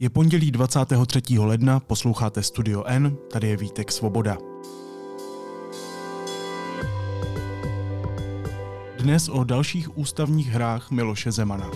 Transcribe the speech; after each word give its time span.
Je 0.00 0.10
pondělí 0.10 0.50
23. 0.50 1.38
ledna, 1.38 1.80
posloucháte 1.80 2.42
Studio 2.42 2.84
N, 2.84 3.16
tady 3.32 3.48
je 3.48 3.56
Vítek 3.56 3.92
Svoboda. 3.92 4.38
Dnes 8.98 9.28
o 9.28 9.44
dalších 9.44 9.98
ústavních 9.98 10.48
hrách 10.48 10.90
Miloše 10.90 11.32
Zemana. 11.32 11.70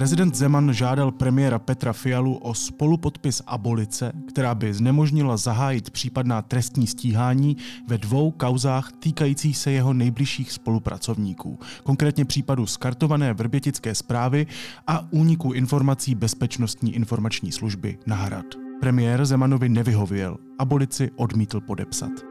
Prezident 0.00 0.34
Zeman 0.34 0.72
žádal 0.72 1.10
premiéra 1.10 1.58
Petra 1.58 1.92
Fialu 1.92 2.34
o 2.34 2.54
spolupodpis 2.54 3.42
abolice, 3.46 4.12
která 4.28 4.54
by 4.54 4.74
znemožnila 4.74 5.36
zahájit 5.36 5.90
případná 5.90 6.42
trestní 6.42 6.86
stíhání 6.86 7.56
ve 7.86 7.98
dvou 7.98 8.30
kauzách 8.30 8.92
týkajících 8.92 9.56
se 9.56 9.72
jeho 9.72 9.92
nejbližších 9.92 10.52
spolupracovníků, 10.52 11.58
konkrétně 11.84 12.24
případu 12.24 12.66
skartované 12.66 13.32
vrbětické 13.32 13.94
zprávy 13.94 14.46
a 14.86 15.12
úniku 15.12 15.52
informací 15.52 16.14
Bezpečnostní 16.14 16.94
informační 16.94 17.52
služby 17.52 17.98
na 18.06 18.16
Hrad. 18.16 18.46
Premiér 18.80 19.24
Zemanovi 19.24 19.68
nevyhověl, 19.68 20.36
abolici 20.58 21.10
odmítl 21.16 21.60
podepsat. 21.60 22.29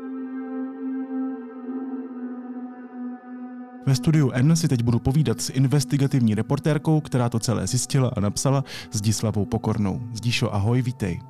Ve 3.85 3.95
studiu 3.95 4.31
N 4.31 4.55
si 4.55 4.67
teď 4.67 4.83
budu 4.83 4.99
povídat 4.99 5.41
s 5.41 5.49
investigativní 5.49 6.35
reportérkou, 6.35 7.01
která 7.01 7.29
to 7.29 7.39
celé 7.39 7.67
zjistila 7.67 8.11
a 8.17 8.19
napsala 8.19 8.63
s 8.91 9.01
Pokornou. 9.49 10.01
Zdíšo, 10.13 10.53
ahoj, 10.53 10.81
vítej. 10.81 11.21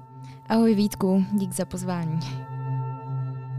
Ahoj 0.50 0.76
Vítku, 0.76 1.26
dík 1.34 1.54
za 1.54 1.66
pozvání. 1.66 2.20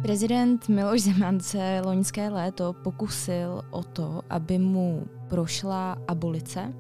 Prezident 0.02 0.68
Miloš 0.68 1.02
Zeman 1.02 1.40
se 1.40 1.82
loňské 1.84 2.28
léto 2.28 2.72
pokusil 2.72 3.62
o 3.70 3.82
to, 3.82 4.22
aby 4.30 4.58
mu 4.58 5.06
prošla 5.28 5.96
abolice, 6.08 6.72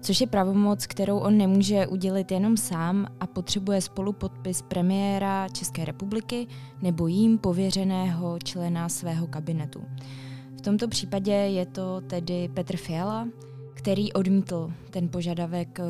což 0.00 0.20
je 0.20 0.26
pravomoc, 0.26 0.86
kterou 0.86 1.18
on 1.18 1.36
nemůže 1.36 1.86
udělit 1.86 2.32
jenom 2.32 2.56
sám 2.56 3.06
a 3.20 3.26
potřebuje 3.26 3.80
spolupodpis 3.80 4.62
premiéra 4.62 5.48
České 5.48 5.84
republiky 5.84 6.46
nebo 6.82 7.06
jím 7.06 7.38
pověřeného 7.38 8.38
člena 8.44 8.88
svého 8.88 9.26
kabinetu. 9.26 9.82
V 10.60 10.62
tomto 10.62 10.88
případě 10.88 11.32
je 11.32 11.66
to 11.66 12.00
tedy 12.00 12.48
Petr 12.54 12.76
Fiala, 12.76 13.28
který 13.74 14.12
odmítl 14.12 14.72
ten 14.90 15.08
požadavek 15.08 15.80
eh, 15.80 15.84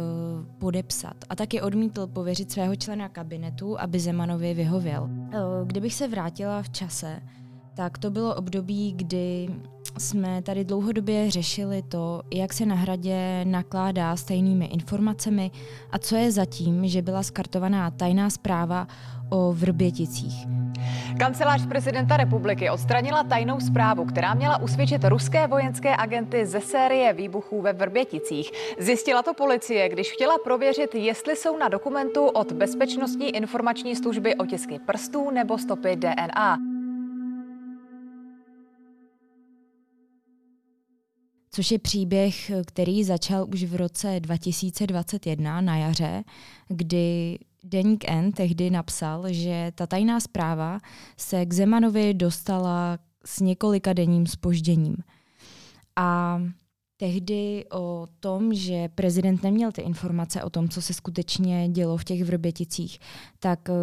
podepsat 0.59 1.15
a 1.29 1.37
taky 1.37 1.61
odmítl 1.61 2.07
pověřit 2.07 2.53
svého 2.53 2.77
člena 2.77 3.09
kabinetu, 3.09 3.81
aby 3.81 4.01
Zemanovi 4.01 4.55
vyhověl. 4.55 5.11
Eh, 5.33 5.39
kdybych 5.67 5.95
se 5.95 6.09
vrátila 6.09 6.63
v 6.63 6.71
čase, 6.71 7.23
tak 7.75 7.99
to 7.99 8.11
bylo 8.11 8.35
období, 8.35 8.93
kdy 8.93 9.49
jsme 9.99 10.43
tady 10.43 10.65
dlouhodobě 10.65 11.31
řešili 11.31 11.83
to, 11.83 12.23
jak 12.35 12.53
se 12.53 12.67
na 12.67 12.75
hradě 12.75 13.45
nakládá 13.45 14.17
s 14.17 14.25
tajnými 14.25 14.65
informacemi 14.65 15.51
a 15.91 15.99
co 15.99 16.17
je 16.17 16.33
zatím, 16.33 16.89
že 16.89 17.03
byla 17.03 17.23
skartovaná 17.23 17.91
tajná 17.91 18.31
zpráva 18.31 18.87
o 19.31 19.53
Vrběticích. 19.53 20.47
Kancelář 21.19 21.67
prezidenta 21.67 22.17
republiky 22.17 22.71
odstranila 22.71 23.25
tajnou 23.25 23.61
zprávu, 23.61 24.05
která 24.05 24.35
měla 24.35 24.61
usvědčit 24.61 25.05
ruské 25.05 25.47
vojenské 25.47 25.97
agenty 25.97 26.47
ze 26.47 26.61
série 26.61 27.13
výbuchů 27.13 27.63
ve 27.63 27.73
Vrběticích. 27.73 28.51
Zjistila 28.79 29.23
to 29.23 29.35
policie, 29.35 29.89
když 29.89 30.13
chtěla 30.13 30.39
prověřit, 30.45 30.95
jestli 30.95 31.37
jsou 31.37 31.59
na 31.59 31.69
dokumentu 31.69 32.27
od 32.27 32.53
Bezpečnostní 32.53 33.37
informační 33.37 33.97
služby 33.97 34.35
otisky 34.35 34.79
prstů 34.87 35.31
nebo 35.31 35.59
stopy 35.59 35.97
DNA. 35.97 36.59
Což 41.51 41.71
je 41.71 41.79
příběh, 41.79 42.51
který 42.67 43.05
začal 43.05 43.47
už 43.55 43.65
v 43.65 43.75
roce 43.75 44.21
2021 44.21 45.61
na 45.61 45.77
jaře, 45.77 46.25
kdy 46.69 47.39
Deník 47.65 48.05
N 48.09 48.33
tehdy 48.33 48.71
napsal, 48.71 49.33
že 49.33 49.73
ta 49.75 49.87
tajná 49.87 50.21
zpráva 50.21 50.79
se 51.17 51.47
k 51.47 51.53
Zemanovi 51.53 52.15
dostala 52.15 52.99
s 53.25 53.41
několika 53.41 53.93
denním 53.93 54.27
spožděním. 54.27 54.97
A 55.97 56.41
tehdy 56.97 57.65
o 57.73 58.07
tom, 58.21 58.55
že 58.55 58.89
prezident 58.89 59.43
neměl 59.43 59.73
ty 59.73 59.83
informace 59.83 60.43
o 60.43 60.51
tom, 60.51 60.69
co 60.69 60.83
se 60.83 60.95
skutečně 60.95 61.69
dělo 61.69 61.97
v 61.97 62.05
těch 62.05 62.25
Vrběticích, 62.25 62.99
tak 63.39 63.69
uh, 63.69 63.75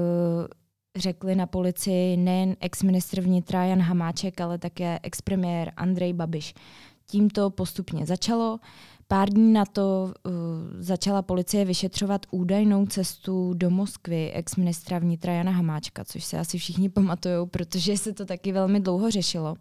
řekli 0.96 1.36
na 1.36 1.46
policii 1.46 2.18
nejen 2.18 2.56
ex-ministr 2.60 3.22
vnitra 3.22 3.66
Jan 3.66 3.82
Hamáček, 3.82 4.42
ale 4.42 4.58
také 4.58 5.00
ex-premiér 5.04 5.72
Andrej 5.78 6.14
Babiš. 6.14 6.54
Tím 7.10 7.30
to 7.30 7.50
postupně 7.50 8.06
začalo. 8.06 8.60
Pár 9.08 9.30
dní 9.30 9.54
na 9.54 9.66
to 9.66 10.14
uh, 10.26 10.32
začala 10.80 11.22
policie 11.22 11.66
vyšetřovat 11.66 12.26
údajnou 12.32 12.86
cestu 12.86 13.54
do 13.54 13.70
Moskvy 13.70 14.32
ex-ministra 14.32 15.00
vnitra 15.00 15.34
Jana 15.34 15.52
Hamáčka, 15.52 16.06
což 16.06 16.24
se 16.24 16.40
asi 16.40 16.58
všichni 16.58 16.90
pamatují, 16.90 17.48
protože 17.48 17.98
se 17.98 18.14
to 18.14 18.26
taky 18.26 18.52
velmi 18.52 18.80
dlouho 18.80 19.12
řešilo. 19.12 19.56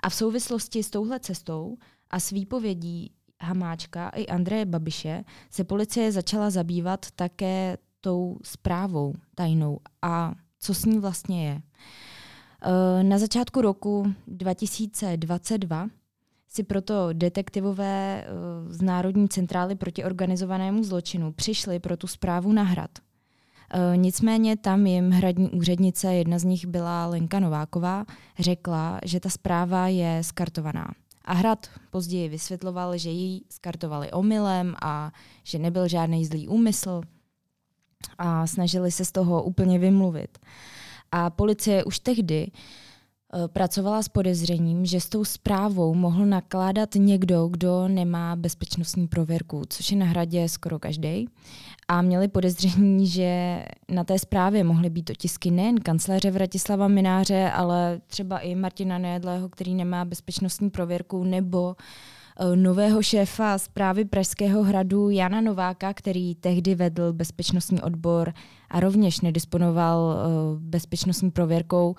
A 0.00 0.08
v 0.08 0.14
souvislosti 0.14 0.82
s 0.82 0.90
touhle 0.90 1.20
cestou 1.20 1.76
a 2.10 2.20
s 2.20 2.30
výpovědí 2.30 3.12
Hamáčka 3.40 4.08
i 4.08 4.26
Andreje 4.26 4.66
Babiše 4.66 5.24
se 5.50 5.64
policie 5.64 6.12
začala 6.12 6.50
zabývat 6.50 7.06
také 7.16 7.78
tou 8.00 8.38
zprávou 8.42 9.14
tajnou 9.34 9.80
a 10.02 10.34
co 10.58 10.74
s 10.74 10.84
ní 10.84 10.98
vlastně 10.98 11.48
je. 11.48 11.54
Uh, 11.54 13.02
na 13.02 13.18
začátku 13.18 13.60
roku 13.60 14.14
2022 14.26 15.88
si 16.52 16.62
proto 16.62 17.08
detektivové 17.12 18.24
eh, 18.24 18.28
z 18.68 18.82
Národní 18.82 19.28
centrály 19.28 19.74
proti 19.74 20.04
organizovanému 20.04 20.84
zločinu 20.84 21.32
přišli 21.32 21.78
pro 21.78 21.96
tu 21.96 22.06
zprávu 22.06 22.52
na 22.52 22.62
hrad. 22.62 22.90
Eh, 23.74 23.96
nicméně 23.96 24.56
tam 24.56 24.86
jim 24.86 25.10
hradní 25.10 25.50
úřednice, 25.50 26.14
jedna 26.14 26.38
z 26.38 26.44
nich 26.44 26.66
byla 26.66 27.06
Lenka 27.06 27.40
Nováková, 27.40 28.04
řekla, 28.38 29.00
že 29.04 29.20
ta 29.20 29.28
zpráva 29.30 29.88
je 29.88 30.18
skartovaná. 30.24 30.92
A 31.24 31.34
Hrad 31.34 31.66
později 31.90 32.28
vysvětloval, 32.28 32.98
že 32.98 33.10
ji 33.10 33.40
skartovali 33.50 34.12
omylem 34.12 34.74
a 34.82 35.12
že 35.44 35.58
nebyl 35.58 35.88
žádný 35.88 36.26
zlý 36.26 36.48
úmysl 36.48 37.00
a 38.18 38.46
snažili 38.46 38.92
se 38.92 39.04
z 39.04 39.12
toho 39.12 39.42
úplně 39.42 39.78
vymluvit. 39.78 40.38
A 41.12 41.30
policie 41.30 41.84
už 41.84 41.98
tehdy 41.98 42.46
uh, 42.46 42.60
pracovala 43.46 44.02
s 44.02 44.08
podezřením, 44.08 44.86
že 44.86 45.00
s 45.00 45.08
tou 45.08 45.24
zprávou 45.24 45.94
mohl 45.94 46.26
nakládat 46.26 46.94
někdo, 46.94 47.48
kdo 47.48 47.88
nemá 47.88 48.36
bezpečnostní 48.36 49.08
prověrku, 49.08 49.62
což 49.68 49.90
je 49.90 49.96
na 49.96 50.06
hradě 50.06 50.48
skoro 50.48 50.78
každý. 50.78 51.28
A 51.88 52.02
měli 52.02 52.28
podezření, 52.28 53.06
že 53.06 53.62
na 53.88 54.04
té 54.04 54.18
zprávě 54.18 54.64
mohly 54.64 54.90
být 54.90 55.10
otisky 55.10 55.50
nejen 55.50 55.80
kancléře 55.80 56.30
Vratislava 56.30 56.88
Mináře, 56.88 57.50
ale 57.50 58.00
třeba 58.06 58.38
i 58.38 58.54
Martina 58.54 58.98
Nejedlého, 58.98 59.48
který 59.48 59.74
nemá 59.74 60.04
bezpečnostní 60.04 60.70
prověrku, 60.70 61.24
nebo 61.24 61.76
eh, 62.40 62.56
nového 62.56 63.02
šéfa 63.02 63.58
zprávy 63.58 64.04
Pražského 64.04 64.62
hradu 64.62 65.10
Jana 65.10 65.40
Nováka, 65.40 65.94
který 65.94 66.34
tehdy 66.34 66.74
vedl 66.74 67.12
bezpečnostní 67.12 67.82
odbor 67.82 68.32
a 68.70 68.80
rovněž 68.80 69.20
nedisponoval 69.20 70.16
eh, 70.16 70.26
bezpečnostní 70.58 71.30
prověrkou, 71.30 71.94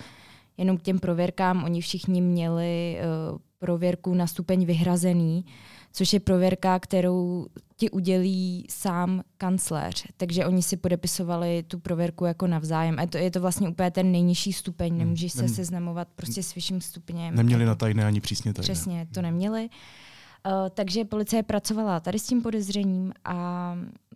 jenom 0.58 0.78
k 0.78 0.82
těm 0.82 1.00
prověrkám 1.00 1.64
oni 1.64 1.82
všichni 1.82 2.22
měli 2.22 2.98
uh, 3.32 3.38
prověrku 3.60 4.14
na 4.14 4.28
stupeň 4.28 4.66
vyhrazený, 4.66 5.46
což 5.94 6.14
je 6.14 6.20
prověrka, 6.20 6.80
kterou 6.80 7.48
ti 7.78 7.90
udělí 7.90 8.66
sám 8.70 9.22
kancléř. 9.38 10.08
Takže 10.18 10.46
oni 10.46 10.62
si 10.62 10.78
podepisovali 10.78 11.64
tu 11.68 11.80
prověrku 11.80 12.26
jako 12.26 12.48
navzájem. 12.48 13.00
A 13.00 13.08
to, 13.08 13.18
je 13.18 13.32
to 13.32 13.42
vlastně 13.42 13.70
úplně 13.70 13.92
ten 13.92 14.12
nejnižší 14.12 14.54
stupeň, 14.54 14.90
hmm. 14.90 15.00
nemůžeš 15.00 15.32
se 15.32 15.42
Nem, 15.42 15.54
seznamovat 15.54 16.08
prostě 16.16 16.44
s 16.44 16.56
vyšším 16.56 16.82
stupněm. 16.82 17.36
Neměli 17.36 17.66
na 17.66 17.76
tajné 17.76 18.06
ani 18.06 18.22
přísně 18.22 18.54
tajné. 18.54 18.64
Přesně, 18.64 19.08
to 19.14 19.22
neměli. 19.22 19.70
Uh, 20.48 20.70
takže 20.70 21.06
policie 21.06 21.44
pracovala 21.44 22.00
tady 22.00 22.20
s 22.20 22.24
tím 22.24 22.42
podezřením 22.42 23.14
a 23.26 23.76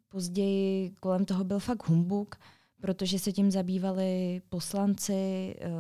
později 0.10 0.92
kolem 1.00 1.26
toho 1.26 1.44
byl 1.44 1.60
fakt 1.60 1.90
humbuk. 1.90 2.36
Uh, 2.36 2.57
protože 2.82 3.20
se 3.20 3.32
tím 3.32 3.52
zabývali 3.52 4.42
poslanci, 4.50 5.56
uh, 5.66 5.72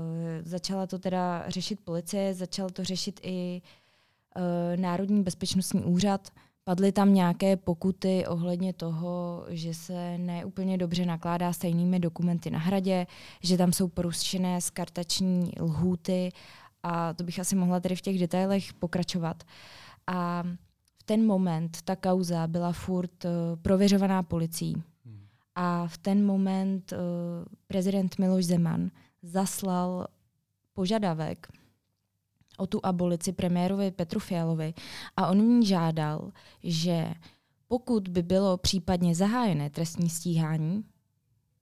začala 0.44 0.88
to 0.88 1.00
teda 1.00 1.44
řešit 1.48 1.80
policie, 1.84 2.34
začal 2.34 2.70
to 2.70 2.84
řešit 2.84 3.20
i 3.24 3.62
uh, 4.36 4.82
Národní 4.82 5.24
bezpečnostní 5.24 5.84
úřad. 5.84 6.30
Padly 6.64 6.92
tam 6.92 7.14
nějaké 7.14 7.58
pokuty 7.58 8.26
ohledně 8.28 8.74
toho, 8.74 9.46
že 9.50 9.74
se 9.74 10.18
neúplně 10.18 10.78
dobře 10.78 11.06
nakládá 11.06 11.54
stejnými 11.54 12.00
dokumenty 12.00 12.50
na 12.50 12.60
hradě, 12.60 13.08
že 13.42 13.58
tam 13.58 13.74
jsou 13.74 13.88
porušené 13.88 14.62
skartační 14.62 15.52
lhůty 15.60 16.32
a 16.84 17.14
to 17.14 17.24
bych 17.24 17.40
asi 17.40 17.56
mohla 17.56 17.80
tady 17.80 17.96
v 17.96 18.02
těch 18.02 18.20
detailech 18.20 18.74
pokračovat. 18.74 19.44
A 20.08 20.44
v 21.00 21.04
ten 21.04 21.26
moment 21.26 21.78
ta 21.82 21.96
kauza 21.96 22.48
byla 22.48 22.72
furt 22.72 23.26
uh, 23.26 23.32
prověřovaná 23.62 24.24
policií. 24.24 24.84
A 25.58 25.88
v 25.88 25.98
ten 25.98 26.26
moment 26.26 26.94
uh, 26.94 26.98
prezident 27.68 28.20
Miloš 28.20 28.46
Zeman 28.46 28.92
zaslal 29.24 30.08
požadavek 30.74 31.48
o 32.58 32.68
tu 32.68 32.80
abolici 32.84 33.34
premiérovi 33.34 33.92
Petru 33.92 34.20
Fialovi 34.20 34.74
a 35.18 35.28
on 35.28 35.38
ní 35.38 35.66
žádal, 35.66 36.32
že 36.64 37.14
pokud 37.68 38.08
by 38.08 38.24
bylo 38.24 38.58
případně 38.58 39.16
zahájené 39.16 39.70
trestní 39.70 40.10
stíhání, 40.10 40.84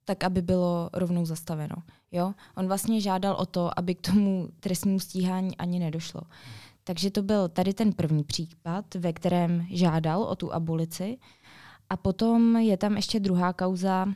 tak 0.04 0.24
aby 0.24 0.42
bylo 0.42 0.90
rovnou 0.92 1.26
zastaveno. 1.26 1.76
Jo? 2.12 2.34
On 2.56 2.66
vlastně 2.66 3.00
žádal 3.00 3.34
o 3.34 3.46
to, 3.46 3.78
aby 3.78 3.94
k 3.94 4.12
tomu 4.12 4.48
trestnímu 4.60 5.00
stíhání 5.00 5.56
ani 5.56 5.78
nedošlo. 5.78 6.20
Takže 6.84 7.10
to 7.10 7.22
byl 7.22 7.48
tady 7.48 7.74
ten 7.74 7.92
první 7.92 8.24
případ, 8.24 8.94
ve 8.94 9.12
kterém 9.12 9.66
žádal 9.70 10.22
o 10.22 10.36
tu 10.36 10.52
abolici. 10.52 11.18
A 11.90 11.96
potom 11.96 12.56
je 12.56 12.76
tam 12.76 12.96
ještě 12.96 13.20
druhá 13.20 13.52
kauza, 13.52 14.06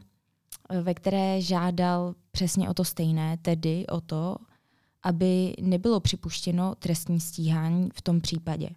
ve 0.82 0.94
které 0.94 1.40
žádal 1.40 2.14
přesně 2.31 2.70
o 2.70 2.75
to 2.75 2.84
stejné, 2.84 3.37
tedy 3.43 3.87
o 3.87 4.00
to, 4.00 4.37
aby 5.02 5.55
nebylo 5.61 6.00
připuštěno 6.00 6.75
trestní 6.75 7.20
stíhání 7.20 7.88
v 7.94 8.02
tom 8.02 8.20
případě. 8.20 8.70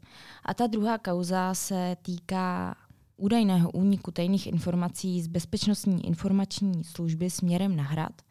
A 0.45 0.53
ta 0.53 0.67
druhá 0.67 0.97
kauza 0.97 1.53
se 1.53 1.97
týká 2.01 2.75
údajného 3.17 3.71
úniku 3.71 4.11
tajných 4.11 4.47
informací 4.47 5.21
z 5.21 5.27
Bezpečnostní 5.27 6.07
informační 6.07 6.83
služby 6.83 7.29
směrem 7.29 7.75
na 7.75 7.83
hrad. 7.83 8.21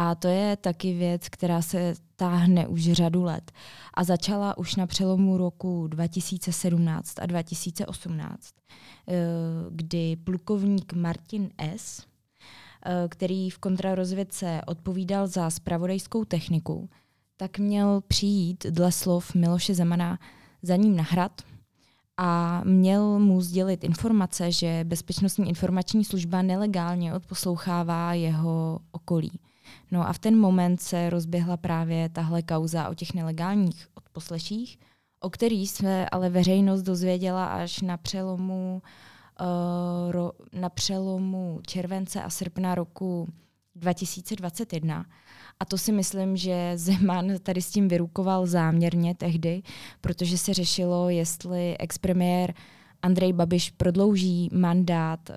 A 0.00 0.14
to 0.14 0.28
je 0.28 0.56
taky 0.56 0.94
věc, 0.94 1.28
která 1.28 1.62
se 1.62 1.94
táhne 2.16 2.66
už 2.66 2.92
řadu 2.92 3.22
let. 3.22 3.52
A 3.94 4.04
začala 4.04 4.58
už 4.58 4.76
na 4.76 4.86
přelomu 4.86 5.36
roku 5.36 5.86
2017 5.86 7.14
a 7.20 7.26
2018, 7.26 8.54
eh, 9.08 9.14
kdy 9.70 10.16
plukovník 10.16 10.92
Martin 10.92 11.50
S., 11.58 12.06
eh, 12.86 13.08
který 13.08 13.50
v 13.50 13.58
kontrarozvědce 13.58 14.60
odpovídal 14.66 15.26
za 15.26 15.50
spravodajskou 15.50 16.24
techniku, 16.24 16.88
tak 17.36 17.58
měl 17.58 18.00
přijít 18.08 18.66
dle 18.66 18.92
slov 18.92 19.34
Miloše 19.34 19.74
Zemana 19.74 20.18
za 20.62 20.76
ním 20.76 20.96
na 20.96 21.02
hrad 21.02 21.42
a 22.16 22.62
měl 22.64 23.18
mu 23.18 23.40
sdělit 23.40 23.84
informace, 23.84 24.52
že 24.52 24.84
Bezpečnostní 24.84 25.48
informační 25.48 26.04
služba 26.04 26.42
nelegálně 26.42 27.14
odposlouchává 27.14 28.14
jeho 28.14 28.80
okolí. 28.92 29.40
No 29.90 30.08
a 30.08 30.12
v 30.12 30.18
ten 30.18 30.38
moment 30.38 30.80
se 30.80 31.10
rozběhla 31.10 31.56
právě 31.56 32.08
tahle 32.08 32.42
kauza 32.42 32.88
o 32.88 32.94
těch 32.94 33.14
nelegálních 33.14 33.88
odposleších, 33.94 34.78
o 35.20 35.30
kterých 35.30 35.70
se 35.70 36.06
ale 36.12 36.30
veřejnost 36.30 36.82
dozvěděla 36.82 37.46
až 37.46 37.80
na 37.80 37.96
přelomu, 37.96 38.82
uh, 39.40 40.12
ro, 40.12 40.32
na 40.52 40.68
přelomu 40.68 41.60
července 41.66 42.22
a 42.22 42.30
srpna 42.30 42.74
roku 42.74 43.28
2021. 43.74 45.04
A 45.60 45.64
to 45.64 45.78
si 45.78 45.92
myslím, 45.92 46.36
že 46.36 46.72
Zeman 46.74 47.32
tady 47.42 47.62
s 47.62 47.70
tím 47.70 47.88
vyrukoval 47.88 48.46
záměrně 48.46 49.14
tehdy, 49.14 49.62
protože 50.00 50.38
se 50.38 50.54
řešilo, 50.54 51.08
jestli 51.08 51.78
expremiér 51.78 52.54
Andrej 53.02 53.32
Babiš 53.32 53.70
prodlouží 53.70 54.48
mandát 54.52 55.30
uh, 55.30 55.34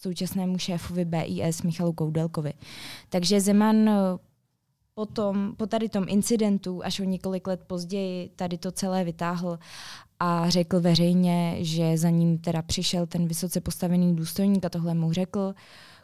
současnému 0.00 0.58
šéfovi 0.58 1.04
BIS 1.04 1.62
Michalu 1.62 1.92
Koudelkovi. 1.92 2.52
Takže 3.08 3.40
Zeman 3.40 3.76
uh, 3.76 3.94
potom, 4.94 5.54
po 5.56 5.66
tady 5.66 5.88
tom 5.88 6.04
incidentu, 6.08 6.84
až 6.84 7.00
o 7.00 7.04
několik 7.04 7.46
let 7.46 7.60
později, 7.66 8.28
tady 8.36 8.58
to 8.58 8.72
celé 8.72 9.04
vytáhl 9.04 9.58
a 10.20 10.50
řekl 10.50 10.80
veřejně, 10.80 11.56
že 11.60 11.98
za 11.98 12.10
ním 12.10 12.38
teda 12.38 12.62
přišel 12.62 13.06
ten 13.06 13.28
vysoce 13.28 13.60
postavený 13.60 14.16
důstojník 14.16 14.64
a 14.64 14.68
tohle 14.68 14.94
mu 14.94 15.12
řekl. 15.12 15.54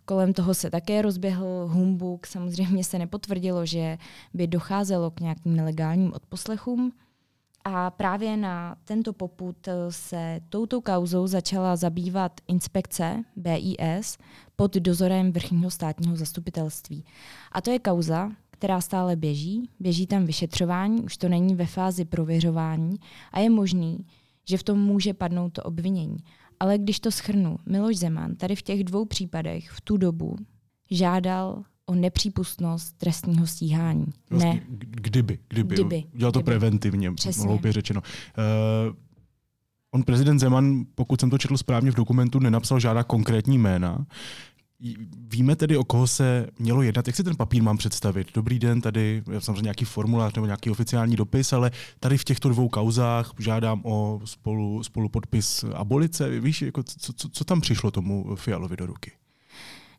Kolem 0.05 0.33
toho 0.33 0.55
se 0.55 0.71
také 0.71 1.03
rozběhl 1.03 1.69
humbuk. 1.73 2.27
Samozřejmě 2.27 2.85
se 2.85 2.99
nepotvrdilo, 2.99 3.67
že 3.67 3.99
by 4.35 4.47
docházelo 4.47 5.11
k 5.11 5.21
nějakým 5.21 5.57
nelegálním 5.57 6.13
odposlechům. 6.13 6.93
A 7.69 7.91
právě 7.91 8.37
na 8.37 8.77
tento 8.85 9.13
poput 9.13 9.69
se 9.91 10.41
touto 10.49 10.81
kauzou 10.81 11.27
začala 11.27 11.77
zabývat 11.77 12.41
inspekce 12.49 13.25
BIS 13.37 14.19
pod 14.57 14.75
dozorem 14.75 15.33
vrchního 15.33 15.71
státního 15.71 16.17
zastupitelství. 16.17 17.05
A 17.53 17.61
to 17.61 17.71
je 17.71 17.79
kauza, 17.79 18.31
která 18.51 18.81
stále 18.81 19.17
běží, 19.17 19.71
běží 19.81 20.07
tam 20.07 20.25
vyšetřování, 20.25 21.03
už 21.03 21.17
to 21.17 21.29
není 21.29 21.55
ve 21.55 21.67
fázi 21.67 22.05
prověřování 22.05 22.97
a 23.33 23.41
je 23.41 23.51
možný, 23.51 24.07
že 24.49 24.59
v 24.59 24.63
tom 24.63 24.79
může 24.79 25.15
padnout 25.15 25.53
to 25.53 25.63
obvinění. 25.63 26.19
Ale 26.61 26.79
když 26.79 27.01
to 27.01 27.11
schrnu, 27.11 27.57
Miloš 27.67 27.97
Zeman 27.97 28.37
tady 28.37 28.57
v 28.57 28.63
těch 28.63 28.85
dvou 28.85 29.05
případech 29.05 29.71
v 29.71 29.81
tu 29.81 29.97
dobu 29.97 30.37
žádal 30.91 31.63
o 31.87 31.95
nepřípustnost 31.95 32.99
trestního 32.99 33.47
stíhání. 33.47 34.07
Vlastně, 34.31 34.53
ne. 34.53 34.61
Kdyby, 34.69 35.39
kdyby. 35.49 35.75
kdyby 35.75 36.05
Dělal 36.15 36.33
to 36.33 36.39
kdyby. 36.39 36.51
preventivně, 36.51 37.13
hloupě 37.43 37.73
řečeno. 37.73 38.01
Uh, 38.01 38.97
on, 39.91 40.03
prezident 40.03 40.39
Zeman, 40.39 40.85
pokud 40.95 41.21
jsem 41.21 41.31
to 41.31 41.39
četl 41.39 41.57
správně 41.57 41.91
v 41.91 41.95
dokumentu, 41.95 42.39
nenapsal 42.39 42.81
žádná 42.81 43.05
konkrétní 43.05 43.59
jména. 43.59 44.07
Víme 45.29 45.57
tedy, 45.57 45.77
o 45.77 45.85
koho 45.85 46.07
se 46.07 46.47
mělo 46.59 46.83
jednat. 46.83 47.07
Jak 47.07 47.17
si 47.17 47.25
ten 47.25 47.37
papír 47.37 47.63
mám 47.63 47.77
představit? 47.77 48.29
Dobrý 48.35 48.59
den, 48.59 48.81
tady 48.81 49.23
je 49.33 49.41
samozřejmě 49.41 49.63
nějaký 49.63 49.85
formulář 49.85 50.35
nebo 50.35 50.47
nějaký 50.47 50.71
oficiální 50.71 51.17
dopis, 51.17 51.53
ale 51.53 51.71
tady 52.01 52.19
v 52.19 52.25
těchto 52.25 52.49
dvou 52.49 52.69
kauzách 52.69 53.33
žádám 53.39 53.81
o 53.85 54.21
spolu, 54.25 54.83
spolupodpis 54.83 55.65
abolice. 55.75 56.41
Víš, 56.41 56.63
jako 56.63 56.83
co, 56.83 57.13
co, 57.13 57.29
co 57.29 57.45
tam 57.45 57.61
přišlo 57.61 57.91
tomu 57.91 58.37
Fialovi 58.37 58.77
do 58.77 58.87
ruky? 58.87 59.13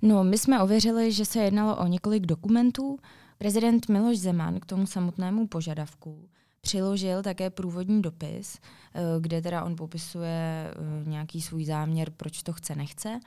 No, 0.01 0.23
my 0.23 0.38
jsme 0.38 0.61
ověřili, 0.61 1.11
že 1.11 1.25
se 1.25 1.39
jednalo 1.39 1.75
o 1.77 1.88
několik 1.88 2.25
dokumentů. 2.25 2.99
Prezident 3.38 3.89
Miloš 3.89 4.17
Zeman 4.17 4.59
k 4.59 4.65
tomu 4.65 4.88
samotnému 4.88 5.47
požadavku 5.47 6.29
přiložil 6.61 7.23
také 7.23 7.49
průvodní 7.49 8.01
dopis, 8.01 8.59
eh, 8.94 9.01
kde 9.19 9.41
teda 9.41 9.63
on 9.63 9.75
popisuje 9.75 10.71
eh, 10.71 11.09
nějaký 11.09 11.41
svůj 11.41 11.65
záměr, 11.65 12.11
proč 12.17 12.44
to 12.44 12.53
chce, 12.53 12.75
nechce. 12.75 13.19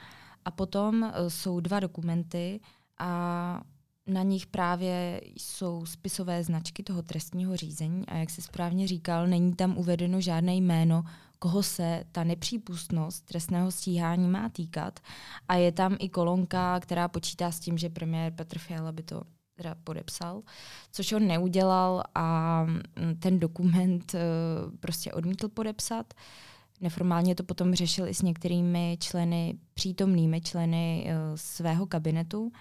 A 0.44 0.50
potom 0.50 1.04
eh, 1.04 1.30
jsou 1.30 1.60
dva 1.60 1.80
dokumenty 1.80 2.60
a 2.98 3.60
na 4.06 4.22
nich 4.22 4.46
právě 4.46 5.20
jsou 5.36 5.86
spisové 5.86 6.44
značky 6.44 6.82
toho 6.82 7.02
trestního 7.02 7.56
řízení 7.56 8.06
a 8.06 8.16
jak 8.16 8.30
se 8.30 8.42
správně 8.42 8.86
říkal, 8.86 9.26
není 9.26 9.54
tam 9.54 9.78
uvedeno 9.78 10.20
žádné 10.20 10.54
jméno, 10.54 11.04
koho 11.42 11.62
se 11.62 12.04
ta 12.12 12.24
nepřípustnost 12.24 13.26
trestného 13.26 13.70
stíhání 13.70 14.28
má 14.28 14.48
týkat. 14.48 15.00
A 15.48 15.54
je 15.54 15.72
tam 15.72 15.96
i 15.98 16.08
kolonka, 16.08 16.80
která 16.80 17.08
počítá 17.08 17.52
s 17.52 17.60
tím, 17.60 17.78
že 17.78 17.88
premiér 17.88 18.32
Petr 18.32 18.58
Fiala 18.58 18.92
by 18.92 19.02
to 19.02 19.22
teda 19.56 19.74
podepsal, 19.84 20.42
což 20.92 21.12
on 21.12 21.26
neudělal 21.26 22.02
a 22.14 22.62
mm, 22.64 22.80
ten 23.18 23.38
dokument 23.38 24.14
uh, 24.14 24.20
prostě 24.80 25.12
odmítl 25.12 25.48
podepsat. 25.48 26.14
Neformálně 26.80 27.34
to 27.34 27.42
potom 27.42 27.74
řešil 27.74 28.08
i 28.08 28.14
s 28.14 28.22
některými 28.22 28.96
členy, 29.00 29.58
přítomnými 29.74 30.40
členy 30.40 31.06
uh, 31.06 31.36
svého 31.36 31.86
kabinetu. 31.86 32.52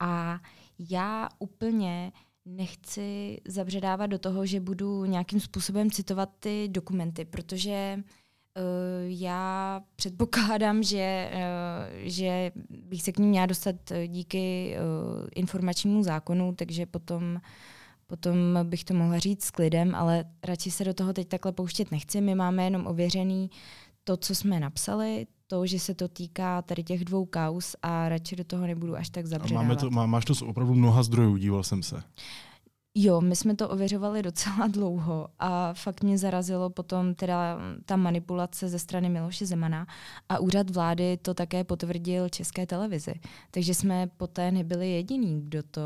A 0.00 0.40
já 0.78 1.28
úplně 1.38 2.12
nechci 2.50 3.40
zabředávat 3.48 4.10
do 4.10 4.18
toho, 4.18 4.46
že 4.46 4.60
budu 4.60 5.04
nějakým 5.04 5.40
způsobem 5.40 5.90
citovat 5.90 6.30
ty 6.40 6.68
dokumenty, 6.68 7.24
protože 7.24 7.96
uh, 7.98 8.62
já 9.06 9.80
předpokládám, 9.96 10.82
že, 10.82 11.30
uh, 11.34 11.40
že 12.02 12.52
bych 12.70 13.02
se 13.02 13.12
k 13.12 13.18
ním 13.18 13.28
měla 13.28 13.46
dostat 13.46 13.76
díky 14.06 14.76
uh, 14.76 15.28
informačnímu 15.34 16.02
zákonu, 16.02 16.54
takže 16.54 16.86
potom 16.86 17.40
potom 18.10 18.36
bych 18.62 18.84
to 18.84 18.94
mohla 18.94 19.18
říct 19.18 19.44
s 19.44 19.50
klidem, 19.50 19.94
ale 19.94 20.24
radši 20.44 20.70
se 20.70 20.84
do 20.84 20.94
toho 20.94 21.12
teď 21.12 21.28
takhle 21.28 21.52
pouštět 21.52 21.90
nechci. 21.90 22.20
My 22.20 22.34
máme 22.34 22.64
jenom 22.64 22.86
ověřený 22.86 23.50
to, 24.04 24.16
co 24.16 24.34
jsme 24.34 24.60
napsali, 24.60 25.26
to, 25.50 25.66
že 25.66 25.78
se 25.78 25.94
to 25.94 26.08
týká 26.08 26.62
tady 26.62 26.82
těch 26.82 27.04
dvou 27.04 27.24
kaus 27.24 27.76
a 27.82 28.08
radši 28.08 28.36
do 28.36 28.44
toho 28.44 28.66
nebudu 28.66 28.96
až 28.96 29.10
tak 29.10 29.26
zabředávat. 29.26 29.62
Máme 29.62 29.76
to, 29.76 29.90
má, 29.90 30.06
máš 30.06 30.24
to 30.24 30.34
z 30.34 30.42
opravdu 30.42 30.74
mnoha 30.74 31.02
zdrojů, 31.02 31.36
díval 31.36 31.62
jsem 31.62 31.82
se. 31.82 32.02
Jo, 32.94 33.20
my 33.20 33.36
jsme 33.36 33.56
to 33.56 33.68
ověřovali 33.68 34.22
docela 34.22 34.66
dlouho 34.70 35.28
a 35.38 35.74
fakt 35.74 36.02
mě 36.02 36.18
zarazilo 36.18 36.70
potom 36.70 37.14
teda 37.14 37.58
ta 37.84 37.96
manipulace 37.96 38.68
ze 38.68 38.78
strany 38.78 39.08
Miloše 39.08 39.46
Zemana 39.46 39.86
a 40.28 40.38
úřad 40.38 40.70
vlády 40.70 41.18
to 41.22 41.34
také 41.34 41.64
potvrdil 41.64 42.28
České 42.28 42.66
televizi. 42.66 43.14
Takže 43.50 43.74
jsme 43.74 44.06
poté 44.16 44.50
nebyli 44.50 44.90
jediní, 44.90 45.42
kdo 45.44 45.62
to 45.62 45.80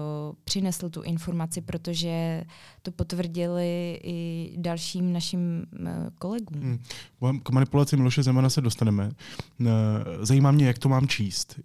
přinesl 0.44 0.90
tu 0.90 1.02
informaci, 1.02 1.60
protože 1.60 2.44
to 2.82 2.90
potvrdili 2.90 4.00
i 4.02 4.50
dalším 4.56 5.12
našim 5.12 5.66
eh, 5.86 6.10
kolegům. 6.18 6.60
Hmm. 6.60 6.78
K 7.42 7.50
manipulaci 7.50 7.96
Miloše 7.96 8.22
Zemana 8.22 8.50
se 8.50 8.60
dostaneme. 8.60 9.10
Eh, 9.60 9.66
zajímá 10.20 10.50
mě, 10.50 10.66
jak 10.66 10.78
to 10.78 10.88
mám 10.88 11.08
číst, 11.08 11.60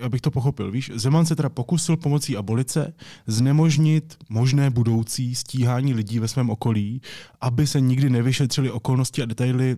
abych 0.00 0.20
to 0.20 0.30
pochopil. 0.30 0.70
Víš, 0.70 0.90
Zeman 0.94 1.26
se 1.26 1.36
teda 1.36 1.48
pokusil 1.48 1.96
pomocí 1.96 2.36
abolice 2.36 2.94
znemožnit 3.26 4.16
možné 4.28 4.68
budoucí 4.78 5.34
stíhání 5.34 5.94
lidí 5.94 6.18
ve 6.18 6.28
svém 6.28 6.50
okolí, 6.50 7.00
aby 7.40 7.66
se 7.66 7.80
nikdy 7.80 8.10
nevyšetřili 8.10 8.70
okolnosti 8.70 9.22
a 9.22 9.26
detaily 9.26 9.76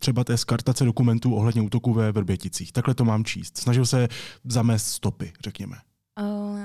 třeba 0.00 0.24
té 0.24 0.36
skartace 0.36 0.84
dokumentů 0.84 1.34
ohledně 1.34 1.62
útoku 1.62 1.92
ve 1.92 2.12
Vrběticích. 2.12 2.72
Takhle 2.72 2.94
to 2.94 3.04
mám 3.04 3.24
číst. 3.24 3.58
Snažil 3.58 3.86
se 3.86 4.08
zamést 4.44 4.86
stopy, 4.86 5.32
řekněme. 5.44 5.76
Uh, 6.20 6.60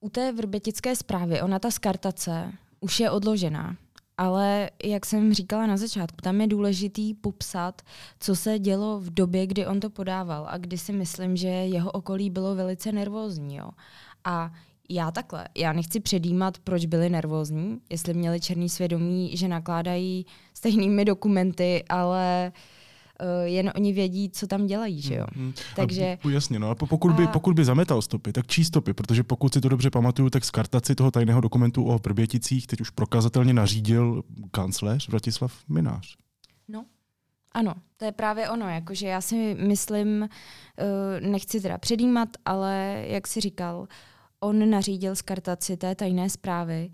U 0.00 0.08
té 0.10 0.32
vrbětické 0.32 0.96
zprávy, 0.96 1.42
ona 1.42 1.58
ta 1.58 1.70
skartace 1.70 2.52
už 2.80 3.00
je 3.00 3.10
odložená. 3.10 3.76
Ale 4.18 4.70
jak 4.84 5.06
jsem 5.06 5.34
říkala 5.34 5.66
na 5.66 5.76
začátku, 5.76 6.16
tam 6.22 6.40
je 6.40 6.46
důležitý 6.46 7.14
popsat, 7.14 7.82
co 8.20 8.36
se 8.36 8.58
dělo 8.58 9.00
v 9.00 9.10
době, 9.10 9.46
kdy 9.46 9.66
on 9.66 9.80
to 9.80 9.90
podával 9.90 10.46
a 10.48 10.58
kdy 10.58 10.78
si 10.78 10.92
myslím, 10.92 11.36
že 11.36 11.48
jeho 11.48 11.90
okolí 11.90 12.30
bylo 12.30 12.54
velice 12.54 12.92
nervózní. 12.92 13.56
Jo. 13.56 13.70
A 14.24 14.52
já 14.88 15.10
takhle, 15.10 15.48
já 15.56 15.72
nechci 15.72 16.00
předjímat, 16.00 16.58
proč 16.58 16.86
byli 16.86 17.10
nervózní, 17.10 17.80
jestli 17.90 18.14
měli 18.14 18.40
černý 18.40 18.68
svědomí, 18.68 19.36
že 19.36 19.48
nakládají 19.48 20.26
stejnými 20.54 21.04
dokumenty, 21.04 21.84
ale 21.88 22.52
uh, 23.20 23.46
jen 23.46 23.72
oni 23.76 23.92
vědí, 23.92 24.30
co 24.30 24.46
tam 24.46 24.66
dělají, 24.66 25.02
že 25.02 25.14
jo. 25.14 25.26
Hmm. 25.34 25.52
Takže... 25.76 26.18
A, 26.24 26.30
jasně, 26.30 26.58
no, 26.58 26.66
ale 26.66 26.74
pokud 26.74 27.12
by, 27.12 27.24
a... 27.24 27.26
pokud 27.26 27.54
by 27.54 27.64
zametal 27.64 28.02
stopy, 28.02 28.32
tak 28.32 28.46
čí 28.46 28.64
stopy? 28.64 28.92
Protože 28.92 29.22
pokud 29.22 29.54
si 29.54 29.60
to 29.60 29.68
dobře 29.68 29.90
pamatuju, 29.90 30.30
tak 30.30 30.44
z 30.44 30.50
kartaci 30.50 30.94
toho 30.94 31.10
tajného 31.10 31.40
dokumentu 31.40 31.84
o 31.84 31.98
Vrběticích 31.98 32.66
teď 32.66 32.80
už 32.80 32.90
prokazatelně 32.90 33.54
nařídil 33.54 34.22
kancléř 34.50 35.08
Vratislav 35.08 35.52
Minář. 35.68 36.16
No, 36.68 36.84
ano, 37.52 37.74
to 37.96 38.04
je 38.04 38.12
právě 38.12 38.50
ono, 38.50 38.68
jakože 38.68 39.08
já 39.08 39.20
si 39.20 39.56
myslím, 39.60 40.22
uh, 40.22 41.30
nechci 41.30 41.60
teda 41.60 41.78
předjímat, 41.78 42.28
ale 42.44 43.04
jak 43.08 43.26
si 43.26 43.40
říkal, 43.40 43.88
on 44.40 44.70
nařídil 44.70 45.16
skartaci 45.16 45.76
té 45.76 45.94
tajné 45.94 46.30
zprávy, 46.30 46.90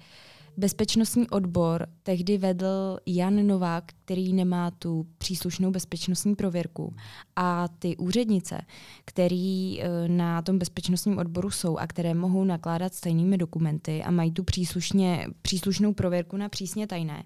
Bezpečnostní 0.56 1.30
odbor 1.30 1.86
tehdy 2.02 2.38
vedl 2.38 2.98
Jan 3.06 3.46
Novák, 3.46 3.84
který 4.04 4.32
nemá 4.32 4.70
tu 4.70 5.06
příslušnou 5.18 5.70
bezpečnostní 5.70 6.34
prověrku. 6.34 6.94
A 7.36 7.68
ty 7.68 7.96
úřednice, 7.96 8.60
který 9.04 9.82
eh, 9.82 10.08
na 10.08 10.42
tom 10.42 10.58
bezpečnostním 10.58 11.18
odboru 11.18 11.50
jsou 11.50 11.76
a 11.76 11.86
které 11.86 12.14
mohou 12.14 12.44
nakládat 12.44 12.94
stejnými 12.94 13.38
dokumenty 13.38 14.02
a 14.02 14.10
mají 14.10 14.32
tu 14.32 14.44
příslušně, 14.44 15.26
příslušnou 15.42 15.94
prověrku 15.94 16.36
na 16.36 16.48
přísně 16.48 16.86
tajné, 16.86 17.24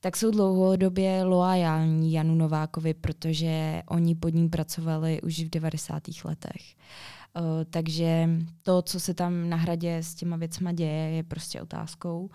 tak 0.00 0.16
jsou 0.16 0.30
dlouhodobě 0.30 1.24
loajální 1.24 2.12
Janu 2.12 2.34
Novákovi, 2.34 2.94
protože 2.94 3.82
oni 3.88 4.14
pod 4.14 4.28
ním 4.28 4.50
pracovali 4.50 5.22
už 5.22 5.40
v 5.40 5.50
90. 5.50 6.02
letech. 6.24 6.62
Uh, 7.36 7.64
takže 7.70 8.28
to, 8.62 8.82
co 8.82 9.00
se 9.00 9.14
tam 9.14 9.48
na 9.48 9.56
hradě 9.56 9.96
s 9.96 10.14
těma 10.14 10.36
věcma 10.36 10.72
děje, 10.72 11.10
je 11.10 11.22
prostě 11.22 11.62
otázkou. 11.62 12.30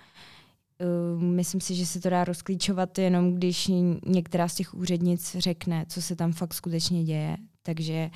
Uh, 1.16 1.22
myslím 1.22 1.62
si, 1.62 1.76
že 1.76 1.86
se 1.86 2.02
to 2.02 2.10
dá 2.10 2.24
rozklíčovat 2.24 2.98
jenom, 2.98 3.36
když 3.36 3.72
některá 4.06 4.48
z 4.48 4.56
těch 4.56 4.74
úřednic 4.74 5.36
řekne, 5.40 5.86
co 5.90 6.02
se 6.02 6.16
tam 6.16 6.32
fakt 6.32 6.54
skutečně 6.54 7.04
děje. 7.04 7.38
Takže 7.64 8.10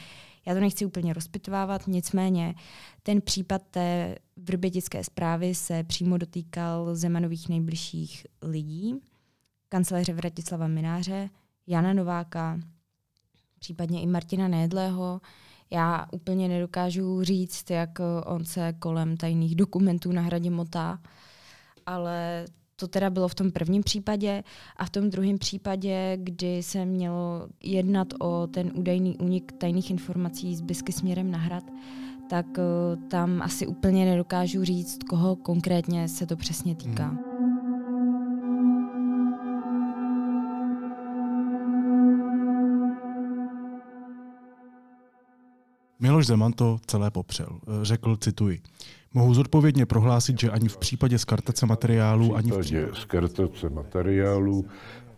já 0.46 0.54
to 0.54 0.60
nechci 0.60 0.86
úplně 0.86 1.13
rozpitvávat, 1.13 1.88
nicméně 1.88 2.56
ten 3.04 3.22
případ 3.22 3.62
té 3.72 4.16
vrbětické 4.36 5.04
zprávy 5.04 5.56
se 5.56 5.84
přímo 5.84 6.18
dotýkal 6.18 6.96
Zemanových 6.96 7.50
nejbližších 7.50 8.28
lidí, 8.42 8.96
kanceláře 9.70 10.13
Vratislava 10.13 10.68
Mináře, 10.68 11.30
Jana 11.68 11.94
Nováka, 11.94 12.60
případně 13.60 14.02
i 14.02 14.08
Martina 14.08 14.48
Nédlého, 14.48 15.22
já 15.74 16.08
úplně 16.12 16.48
nedokážu 16.48 17.24
říct, 17.24 17.70
jak 17.70 18.00
eh, 18.00 18.03
on 18.25 18.46
se 18.46 18.74
kolem 18.80 19.18
tajných 19.18 19.56
dokumentů 19.56 20.12
na 20.12 20.22
hradě 20.22 20.50
motá, 20.50 21.00
ale 21.86 22.46
to 22.75 22.88
teda 22.88 23.10
bylo 23.10 23.27
v 23.27 23.36
tom 23.36 23.51
prvním 23.51 23.84
případě 23.84 24.44
a 24.77 24.86
v 24.86 24.89
tom 24.89 25.10
druhém 25.10 25.38
případě, 25.38 26.18
kdy 26.18 26.63
se 26.63 26.86
mělo 26.86 27.48
jednat 27.63 28.08
o 28.20 28.48
ten 28.48 28.72
údajný 28.75 29.18
únik 29.18 29.51
tajných 29.51 29.92
informací 29.92 30.56
z 30.56 30.62
Bisky 30.62 30.92
směrem 30.92 31.32
na 31.32 31.38
hrad, 31.38 31.63
tak 32.30 32.46
uh, 32.46 33.08
tam 33.08 33.42
asi 33.42 33.68
úplně 33.68 34.06
nedokážu 34.06 34.63
říct, 34.63 35.03
koho 35.03 35.36
konkrétně 35.36 36.08
se 36.08 36.25
to 36.25 36.36
přesně 36.36 36.75
týká. 36.75 37.08
Hmm. 37.08 37.33
Miloš 46.03 46.25
Zeman 46.25 46.53
to 46.53 46.79
celé 46.88 47.12
popřel. 47.12 47.48
Eh, 47.50 47.86
řekl, 47.86 48.15
cituji, 48.15 48.60
mohu 49.13 49.33
zodpovědně 49.33 49.86
prohlásit, 49.86 50.39
že 50.39 50.50
ani 50.50 50.67
v 50.67 50.77
případě 50.77 51.19
skartace 51.19 51.65
materiálů, 51.65 52.36
ani 52.36 52.51
v 52.51 52.60
případě 52.60 52.88
skartace 52.93 53.69
materiálů, 53.69 54.65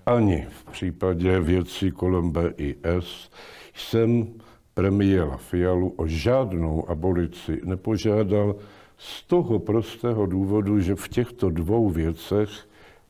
ani 0.05 0.47
v 0.49 0.71
případě 0.71 1.39
věcí 1.39 1.91
kolem 1.91 2.31
BIS 2.31 3.29
jsem 3.75 4.27
premiéra 4.73 5.37
Fialu 5.37 5.93
o 5.97 6.07
žádnou 6.07 6.89
abolici 6.89 7.61
nepožádal 7.63 8.55
z 8.97 9.23
toho 9.23 9.59
prostého 9.59 10.25
důvodu, 10.25 10.79
že 10.79 10.95
v 10.95 11.07
těchto 11.07 11.49
dvou 11.49 11.89
věcech 11.89 12.49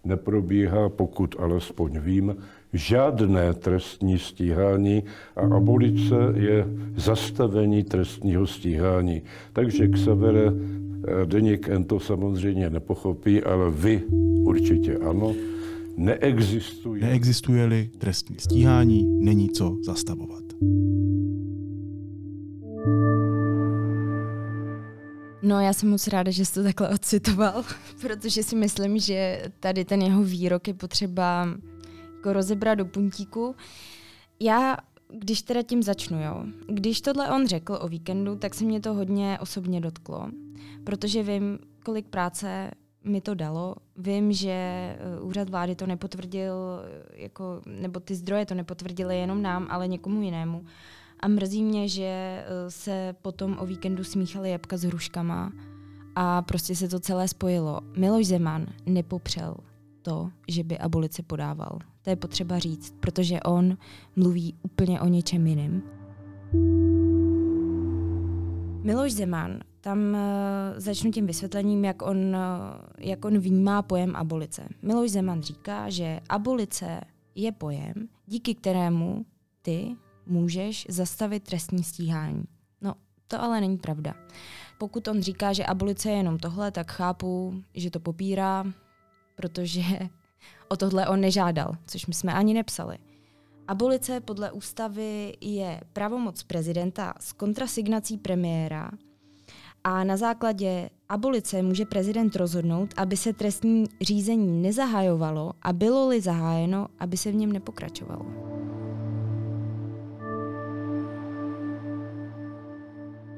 neprobíhá, 0.03 0.89
pokud 0.89 1.36
alespoň 1.39 2.00
vím, 2.00 2.36
žádné 2.75 3.53
trestní 3.53 4.20
stíhání 4.20 5.03
a 5.36 5.41
abolice 5.55 6.15
je 6.36 6.65
zastavení 6.96 7.84
trestního 7.84 8.48
stíhání. 8.48 9.22
Takže 9.53 9.88
k 9.88 9.98
severe 9.98 10.51
eh, 10.51 11.25
Deník 11.25 11.70
N 11.70 11.84
to 11.84 12.00
samozřejmě 12.00 12.70
nepochopí, 12.70 13.44
ale 13.44 13.72
vy 13.72 14.03
určitě 14.44 14.98
ano. 14.98 15.34
Neexistuje. 15.98 17.01
Neexistuje-li 17.01 17.89
trestní 17.98 18.36
stíhání, 18.39 19.08
není 19.20 19.50
co 19.50 19.77
zastavovat. 19.84 20.44
No, 25.41 25.62
já 25.62 25.74
jsem 25.74 25.89
moc 25.89 26.08
ráda, 26.08 26.32
že 26.32 26.46
jsi 26.46 26.53
to 26.53 26.63
takhle 26.63 26.89
ocitoval, 26.89 27.63
protože 28.01 28.44
si 28.44 28.55
myslím, 28.55 29.00
že 29.00 29.41
tady 29.60 29.86
ten 29.86 30.01
jeho 30.01 30.24
výrok 30.24 30.67
je 30.67 30.74
potřeba 30.74 31.48
jako 32.25 32.34
rozebrat 32.34 32.77
do 32.77 32.86
puntíku. 32.86 33.55
Já, 34.39 34.77
když 35.10 35.41
teda 35.41 35.62
tím 35.62 35.84
začnu, 35.84 36.24
jo. 36.24 36.46
Když 36.67 37.01
tohle 37.01 37.29
on 37.29 37.48
řekl 37.48 37.77
o 37.82 37.88
víkendu, 37.88 38.36
tak 38.36 38.55
se 38.55 38.65
mě 38.65 38.79
to 38.79 38.94
hodně 38.94 39.38
osobně 39.41 39.82
dotklo, 39.82 40.29
protože 40.84 41.24
vím, 41.24 41.60
kolik 41.84 42.08
práce 42.08 42.72
mi 43.03 43.22
to 43.22 43.36
dalo. 43.36 43.75
Vím, 43.98 44.34
že 44.34 44.50
eh, 44.50 44.98
úřad 45.22 45.50
vlády 45.50 45.75
to 45.75 45.88
nepotvrdil, 45.88 46.55
eh, 46.55 47.22
jako, 47.22 47.62
nebo 47.65 48.00
ty 48.00 48.15
zdroje 48.15 48.46
to 48.46 48.55
nepotvrdily 48.55 49.20
jenom 49.20 49.41
nám, 49.41 49.67
ale 49.70 49.88
někomu 49.88 50.22
jinému. 50.22 50.65
A 51.20 51.27
mrzí 51.27 51.63
mě, 51.63 51.88
že 51.88 52.03
eh, 52.03 52.72
se 52.72 53.15
potom 53.22 53.58
o 53.60 53.65
víkendu 53.65 54.03
smíchaly 54.03 54.51
jabka 54.51 54.77
s 54.77 54.84
hruškama 54.84 55.51
a 56.15 56.41
prostě 56.41 56.75
se 56.75 56.88
to 56.88 57.00
celé 57.00 57.27
spojilo. 57.27 57.79
Miloš 57.98 58.25
Zeman 58.25 58.65
nepopřel 58.86 59.55
to, 60.06 60.30
že 60.48 60.64
by 60.64 60.78
abolici 60.78 61.24
podával. 61.24 61.80
To 62.02 62.10
je 62.10 62.16
potřeba 62.16 62.60
říct, 62.60 62.96
protože 63.00 63.40
on 63.40 63.78
mluví 64.16 64.56
úplně 64.62 65.02
o 65.02 65.08
něčem 65.08 65.48
jiném. 65.48 65.82
Miloš 68.84 69.14
Zeman, 69.14 69.60
tam 69.82 70.00
uh, 70.00 70.18
začnu 70.78 71.12
tím 71.12 71.28
vysvětlením, 71.28 71.86
jak 71.86 72.02
on, 72.02 72.18
uh, 72.18 72.36
jak 73.00 73.26
on 73.26 73.38
vnímá 73.38 73.82
pojem 73.82 74.16
abolice. 74.16 74.68
Miloš 74.82 75.12
Zeman 75.12 75.42
říká, 75.42 75.90
že 75.90 76.20
abolice 76.30 77.02
je 77.36 77.52
pojem, 77.52 77.94
díky 78.26 78.56
kterému 78.56 79.26
ty 79.62 79.96
můžeš 80.26 80.86
zastavit 80.90 81.44
trestní 81.44 81.84
stíhání. 81.84 82.44
No, 82.82 82.94
to 83.28 83.42
ale 83.42 83.62
není 83.62 83.78
pravda. 83.78 84.14
Pokud 84.78 85.08
on 85.08 85.22
říká, 85.22 85.54
že 85.54 85.66
abolice 85.66 86.10
je 86.10 86.18
jenom 86.18 86.38
tohle, 86.38 86.72
tak 86.72 86.92
chápu, 86.92 87.62
že 87.74 87.90
to 87.90 88.00
popírá, 88.00 88.64
protože 89.36 89.82
o 90.70 90.77
tohle 90.77 91.08
on 91.08 91.22
nežádal, 91.22 91.75
což 91.88 92.06
my 92.06 92.13
jsme 92.13 92.34
ani 92.34 92.54
nepsali. 92.54 92.98
Abolice 93.68 94.20
podle 94.20 94.51
ústavy 94.51 95.34
je 95.42 95.82
pravomoc 95.94 96.44
prezidenta 96.44 97.13
s 97.20 97.34
kontrasignací 97.34 98.18
premiéra 98.18 98.92
a 99.84 100.04
na 100.04 100.18
základě 100.18 100.89
abolice 101.10 101.62
může 101.62 101.86
prezident 101.86 102.36
rozhodnout, 102.36 102.94
aby 102.98 103.18
se 103.18 103.34
trestní 103.34 103.86
řízení 104.01 104.62
nezahajovalo 104.62 105.54
a 105.62 105.74
bylo-li 105.74 106.22
zahájeno, 106.22 106.88
aby 107.00 107.18
se 107.18 107.32
v 107.32 107.36
něm 107.36 107.51
nepokračovalo. 107.51 108.25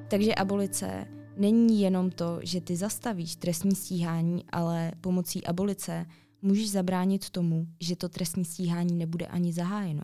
Takže 0.08 0.36
abolice 0.36 1.17
není 1.38 1.82
jenom 1.82 2.12
to, 2.12 2.40
že 2.44 2.62
ty 2.62 2.76
zastavíš 2.76 3.36
trestní 3.36 3.76
stíhání, 3.76 4.46
ale 4.50 4.92
pomocí 5.02 5.48
abolice 5.48 6.06
můžeš 6.42 6.72
zabránit 6.72 7.30
tomu, 7.30 7.68
že 7.80 7.96
to 7.96 8.10
trestní 8.10 8.46
stíhání 8.46 8.96
nebude 8.96 9.26
ani 9.26 9.54
zahájeno. 9.54 10.04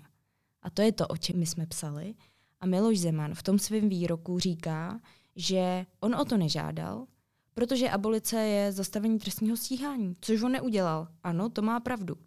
A 0.62 0.70
to 0.70 0.82
je 0.82 0.92
to, 0.92 1.08
o 1.08 1.18
čem 1.18 1.40
my 1.40 1.46
jsme 1.46 1.66
psali. 1.66 2.16
A 2.60 2.66
Miloš 2.66 3.00
Zeman 3.00 3.36
v 3.36 3.44
tom 3.44 3.60
svém 3.60 3.90
výroku 3.90 4.40
říká, 4.40 5.00
že 5.36 5.86
on 6.00 6.16
o 6.16 6.26
to 6.26 6.38
nežádal, 6.38 7.06
protože 7.54 7.90
abolice 7.90 8.40
je 8.40 8.72
zastavení 8.72 9.20
trestního 9.20 9.58
stíhání, 9.58 10.14
což 10.22 10.42
on 10.42 10.52
neudělal. 10.52 11.08
Ano, 11.24 11.50
to 11.50 11.62
má 11.62 11.80
pravdu. 11.80 12.18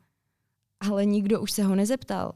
Ale 0.80 1.04
nikdo 1.04 1.40
už 1.40 1.52
se 1.52 1.62
ho 1.62 1.75
nezeptal. 1.75 2.32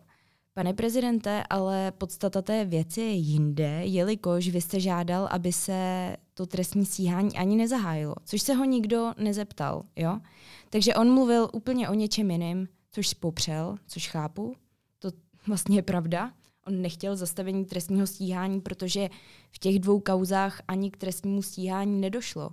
Pane 0.61 0.75
prezidente, 0.75 1.45
ale 1.50 1.93
podstata 1.99 2.43
té 2.43 2.64
věci 2.64 3.00
je 3.00 3.12
jinde, 3.12 3.81
jelikož 3.85 4.49
vy 4.49 4.61
jste 4.61 4.81
žádal, 4.81 5.29
aby 5.31 5.52
se 5.52 6.17
to 6.35 6.47
trestní 6.47 6.87
stíhání 6.87 7.37
ani 7.37 7.57
nezahájilo, 7.57 8.14
což 8.25 8.43
se 8.43 8.55
ho 8.55 8.64
nikdo 8.64 9.12
nezeptal. 9.19 9.83
Jo? 9.97 10.21
Takže 10.71 10.95
on 10.95 11.11
mluvil 11.14 11.49
úplně 11.52 11.88
o 11.88 11.95
něčem 11.95 12.31
jiném, 12.31 12.69
což 12.90 13.14
popřel, 13.14 13.76
což 13.87 14.09
chápu. 14.09 14.55
To 14.99 15.11
vlastně 15.47 15.79
je 15.79 15.83
pravda. 15.83 16.33
On 16.67 16.83
nechtěl 16.83 17.17
zastavení 17.17 17.64
trestního 17.64 18.07
stíhání, 18.07 18.61
protože 18.61 19.09
v 19.50 19.59
těch 19.59 19.79
dvou 19.79 20.00
kauzách 20.00 20.62
ani 20.69 20.90
k 20.90 20.97
trestnímu 20.97 21.43
stíhání 21.43 22.00
nedošlo. 22.00 22.50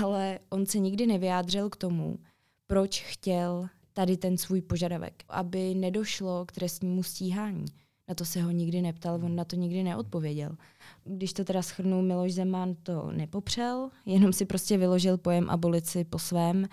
Ale 0.00 0.38
on 0.50 0.66
se 0.66 0.78
nikdy 0.78 1.06
nevyjádřil 1.06 1.70
k 1.70 1.76
tomu, 1.76 2.18
proč 2.66 3.02
chtěl 3.02 3.68
tady 4.00 4.16
ten 4.16 4.36
svůj 4.36 4.60
požadavek, 4.60 5.24
aby 5.28 5.74
nedošlo 5.74 6.44
k 6.46 6.52
trestnímu 6.52 7.02
stíhání. 7.02 7.64
Na 8.08 8.14
to 8.14 8.24
se 8.24 8.42
ho 8.42 8.50
nikdy 8.50 8.82
neptal, 8.82 9.14
on 9.14 9.36
na 9.36 9.44
to 9.44 9.56
nikdy 9.56 9.82
neodpověděl. 9.82 10.56
Když 11.04 11.32
to 11.32 11.44
teda 11.44 11.62
schrnu, 11.62 12.02
Miloš 12.02 12.34
Zeman 12.34 12.74
to 12.82 13.10
nepopřel, 13.12 13.90
jenom 14.06 14.32
si 14.32 14.46
prostě 14.46 14.78
vyložil 14.78 15.18
pojem 15.18 15.50
abolici 15.50 16.04
po 16.04 16.18
svém, 16.18 16.68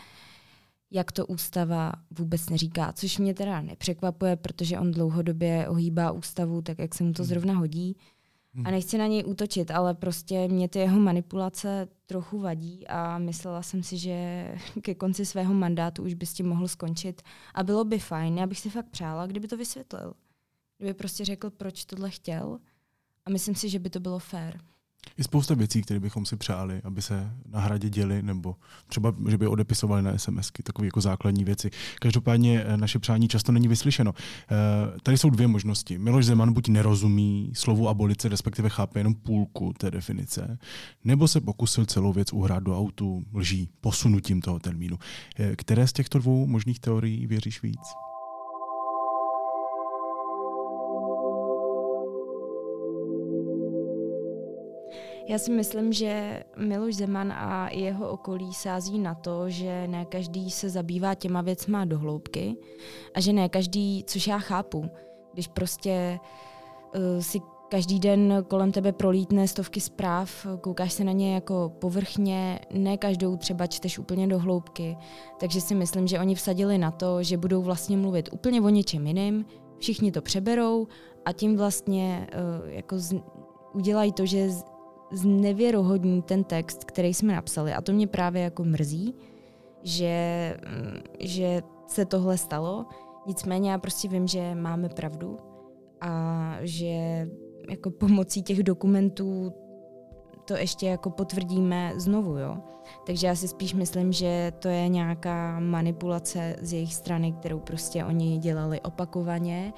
jak 0.91 1.11
to 1.11 1.25
ústava 1.25 1.91
vůbec 2.19 2.49
neříká, 2.49 2.93
což 2.93 3.17
mě 3.17 3.33
teda 3.33 3.61
nepřekvapuje, 3.61 4.35
protože 4.35 4.79
on 4.79 4.91
dlouhodobě 4.91 5.67
ohýbá 5.67 6.11
ústavu 6.11 6.61
tak, 6.61 6.79
jak 6.79 6.95
se 6.95 7.03
mu 7.03 7.13
to 7.13 7.23
hmm. 7.23 7.29
zrovna 7.29 7.53
hodí. 7.53 7.97
A 8.65 8.71
nechci 8.71 8.97
na 8.97 9.07
něj 9.07 9.23
útočit, 9.25 9.71
ale 9.71 9.93
prostě 9.93 10.47
mě 10.47 10.69
ty 10.69 10.79
jeho 10.79 10.99
manipulace 10.99 11.87
trochu 12.05 12.39
vadí 12.39 12.87
a 12.87 13.17
myslela 13.17 13.61
jsem 13.61 13.83
si, 13.83 13.97
že 13.97 14.47
ke 14.81 14.95
konci 14.95 15.25
svého 15.25 15.53
mandátu 15.53 16.03
už 16.03 16.13
by 16.13 16.25
s 16.25 16.33
tím 16.33 16.47
mohl 16.47 16.67
skončit. 16.67 17.21
A 17.53 17.63
bylo 17.63 17.83
by 17.83 17.99
fajn, 17.99 18.37
já 18.37 18.47
bych 18.47 18.59
si 18.59 18.69
fakt 18.69 18.89
přála, 18.89 19.25
kdyby 19.27 19.47
to 19.47 19.57
vysvětlil. 19.57 20.13
Kdyby 20.77 20.93
prostě 20.93 21.25
řekl, 21.25 21.49
proč 21.49 21.85
tohle 21.85 22.09
chtěl. 22.09 22.59
A 23.25 23.29
myslím 23.29 23.55
si, 23.55 23.69
že 23.69 23.79
by 23.79 23.89
to 23.89 23.99
bylo 23.99 24.19
fér. 24.19 24.59
Je 25.17 25.23
spousta 25.23 25.53
věcí, 25.53 25.81
které 25.81 25.99
bychom 25.99 26.25
si 26.25 26.35
přáli, 26.35 26.81
aby 26.83 27.01
se 27.01 27.31
na 27.49 27.59
hradě 27.59 27.89
děli, 27.89 28.21
nebo 28.21 28.55
třeba, 28.87 29.13
že 29.29 29.37
by 29.37 29.47
odepisovali 29.47 30.01
na 30.01 30.17
SMSky, 30.17 30.63
takové 30.63 30.85
jako 30.85 31.01
základní 31.01 31.43
věci. 31.43 31.71
Každopádně 31.99 32.63
eh, 32.63 32.77
naše 32.77 32.99
přání 32.99 33.27
často 33.27 33.51
není 33.51 33.67
vyslyšeno. 33.67 34.13
Eh, 34.15 34.99
tady 35.03 35.17
jsou 35.17 35.29
dvě 35.29 35.47
možnosti. 35.47 35.97
Miloš 35.97 36.25
Zeman 36.25 36.53
buď 36.53 36.67
nerozumí 36.67 37.51
slovu 37.55 37.89
abolice, 37.89 38.29
respektive 38.29 38.69
chápe 38.69 38.99
jenom 38.99 39.15
půlku 39.15 39.73
té 39.77 39.91
definice, 39.91 40.57
nebo 41.03 41.27
se 41.27 41.41
pokusil 41.41 41.85
celou 41.85 42.13
věc 42.13 42.33
uhrát 42.33 42.63
do 42.63 42.77
autu 42.77 43.25
lží, 43.33 43.69
posunutím 43.81 44.41
toho 44.41 44.59
termínu. 44.59 44.99
Eh, 45.39 45.55
které 45.55 45.87
z 45.87 45.93
těchto 45.93 46.19
dvou 46.19 46.47
možných 46.47 46.79
teorií 46.79 47.27
věříš 47.27 47.61
víc? 47.61 48.07
Já 55.29 55.37
si 55.37 55.51
myslím, 55.51 55.93
že 55.93 56.43
Miloš 56.57 56.95
Zeman 56.95 57.31
a 57.31 57.69
jeho 57.71 58.09
okolí 58.09 58.53
sází 58.53 58.99
na 58.99 59.15
to, 59.15 59.49
že 59.49 59.87
ne 59.87 60.05
každý 60.05 60.51
se 60.51 60.69
zabývá 60.69 61.15
těma 61.15 61.41
věcma 61.41 61.85
do 61.85 61.99
hloubky 61.99 62.55
a 63.13 63.19
že 63.19 63.33
ne 63.33 63.49
každý, 63.49 64.03
což 64.07 64.27
já 64.27 64.39
chápu, 64.39 64.85
když 65.33 65.47
prostě 65.47 66.19
uh, 66.95 67.21
si 67.21 67.39
každý 67.69 67.99
den 67.99 68.45
kolem 68.47 68.71
tebe 68.71 68.91
prolítne 68.91 69.47
stovky 69.47 69.81
zpráv, 69.81 70.47
koukáš 70.61 70.93
se 70.93 71.03
na 71.03 71.11
ně 71.11 71.33
jako 71.33 71.71
povrchně, 71.79 72.59
ne 72.73 72.97
každou 72.97 73.37
třeba 73.37 73.67
čteš 73.67 73.99
úplně 73.99 74.27
do 74.27 74.39
hloubky, 74.39 74.97
takže 75.39 75.61
si 75.61 75.75
myslím, 75.75 76.07
že 76.07 76.19
oni 76.19 76.35
vsadili 76.35 76.77
na 76.77 76.91
to, 76.91 77.23
že 77.23 77.37
budou 77.37 77.61
vlastně 77.61 77.97
mluvit 77.97 78.29
úplně 78.31 78.61
o 78.61 78.69
něčem 78.69 79.07
jiném, 79.07 79.45
všichni 79.79 80.11
to 80.11 80.21
přeberou 80.21 80.87
a 81.25 81.31
tím 81.31 81.57
vlastně 81.57 82.27
uh, 82.33 82.69
jako 82.69 82.99
z, 82.99 83.15
udělají 83.73 84.11
to, 84.11 84.25
že 84.25 84.49
znevěrohodní 85.11 86.21
ten 86.21 86.43
text, 86.43 86.83
který 86.83 87.13
jsme 87.13 87.35
napsali. 87.35 87.73
A 87.73 87.81
to 87.81 87.93
mě 87.93 88.07
právě 88.07 88.41
jako 88.41 88.63
mrzí, 88.63 89.15
že, 89.83 90.57
že 91.19 91.61
se 91.87 92.05
tohle 92.05 92.37
stalo. 92.37 92.85
Nicméně 93.27 93.71
já 93.71 93.77
prostě 93.77 94.07
vím, 94.07 94.27
že 94.27 94.55
máme 94.55 94.89
pravdu 94.89 95.37
a 96.01 96.53
že 96.61 97.27
jako 97.69 97.91
pomocí 97.91 98.43
těch 98.43 98.63
dokumentů 98.63 99.53
to 100.45 100.57
ještě 100.57 100.87
jako 100.87 101.09
potvrdíme 101.09 101.93
znovu, 101.97 102.37
jo. 102.37 102.57
Takže 103.05 103.27
já 103.27 103.35
si 103.35 103.47
spíš 103.47 103.73
myslím, 103.73 104.11
že 104.11 104.51
to 104.59 104.67
je 104.67 104.87
nějaká 104.87 105.59
manipulace 105.59 106.55
z 106.61 106.73
jejich 106.73 106.95
strany, 106.95 107.31
kterou 107.31 107.59
prostě 107.59 108.05
oni 108.05 108.37
dělali 108.37 108.81
opakovaně, 108.81 109.73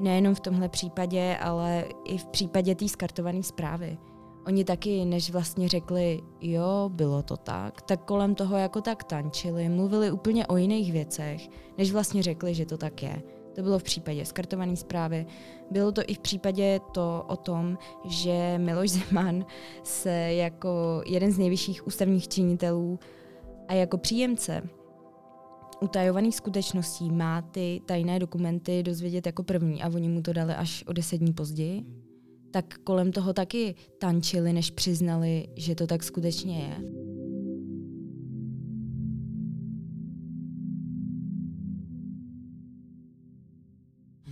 nejenom 0.00 0.34
v 0.34 0.40
tomhle 0.40 0.68
případě, 0.68 1.36
ale 1.42 1.84
i 2.04 2.18
v 2.18 2.26
případě 2.26 2.74
té 2.74 2.88
skartované 2.88 3.42
zprávy. 3.42 3.98
Oni 4.46 4.64
taky, 4.64 5.04
než 5.04 5.30
vlastně 5.30 5.68
řekli, 5.68 6.20
jo, 6.40 6.90
bylo 6.92 7.22
to 7.22 7.36
tak, 7.36 7.82
tak 7.82 8.04
kolem 8.04 8.34
toho 8.34 8.56
jako 8.56 8.80
tak 8.80 9.04
tančili, 9.04 9.68
mluvili 9.68 10.10
úplně 10.10 10.46
o 10.46 10.56
jiných 10.56 10.92
věcech, 10.92 11.48
než 11.78 11.92
vlastně 11.92 12.22
řekli, 12.22 12.54
že 12.54 12.66
to 12.66 12.78
tak 12.78 13.02
je. 13.02 13.22
To 13.54 13.62
bylo 13.62 13.78
v 13.78 13.82
případě 13.82 14.24
skartované 14.24 14.76
zprávy. 14.76 15.26
Bylo 15.70 15.92
to 15.92 16.02
i 16.06 16.14
v 16.14 16.18
případě 16.18 16.80
to 16.92 17.24
o 17.28 17.36
tom, 17.36 17.78
že 18.04 18.58
Miloš 18.58 18.90
Zeman 18.90 19.46
se 19.82 20.10
jako 20.34 21.02
jeden 21.06 21.32
z 21.32 21.38
nejvyšších 21.38 21.86
ústavních 21.86 22.28
činitelů 22.28 22.98
a 23.68 23.74
jako 23.74 23.98
příjemce 23.98 24.62
utajovaných 25.80 26.36
skutečností 26.36 27.10
má 27.10 27.42
ty 27.42 27.80
tajné 27.86 28.18
dokumenty 28.18 28.82
dozvědět 28.82 29.26
jako 29.26 29.42
první 29.42 29.82
a 29.82 29.88
oni 29.94 30.08
mu 30.08 30.22
to 30.22 30.32
dali 30.32 30.54
až 30.54 30.84
o 30.86 30.92
deset 30.92 31.18
dní 31.18 31.32
později 31.32 31.84
tak 32.50 32.78
kolem 32.84 33.12
toho 33.12 33.32
taky 33.32 33.74
tančili, 33.98 34.52
než 34.52 34.70
přiznali, 34.70 35.48
že 35.56 35.74
to 35.74 35.86
tak 35.86 36.02
skutečně 36.02 36.58
je. 36.58 36.76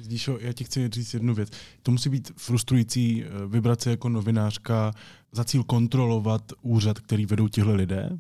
Zdíšo, 0.02 0.38
já 0.40 0.52
ti 0.52 0.64
chci 0.64 0.88
říct 0.88 1.14
jednu 1.14 1.34
věc. 1.34 1.48
To 1.82 1.90
musí 1.90 2.10
být 2.10 2.32
frustrující 2.36 3.24
eh, 3.24 3.28
vybrat 3.46 3.80
se 3.80 3.90
jako 3.90 4.08
novinářka 4.08 4.92
za 5.32 5.44
cíl 5.44 5.64
kontrolovat 5.64 6.52
úřad, 6.62 7.00
který 7.00 7.26
vedou 7.26 7.48
tihle 7.48 7.74
lidé. 7.74 8.18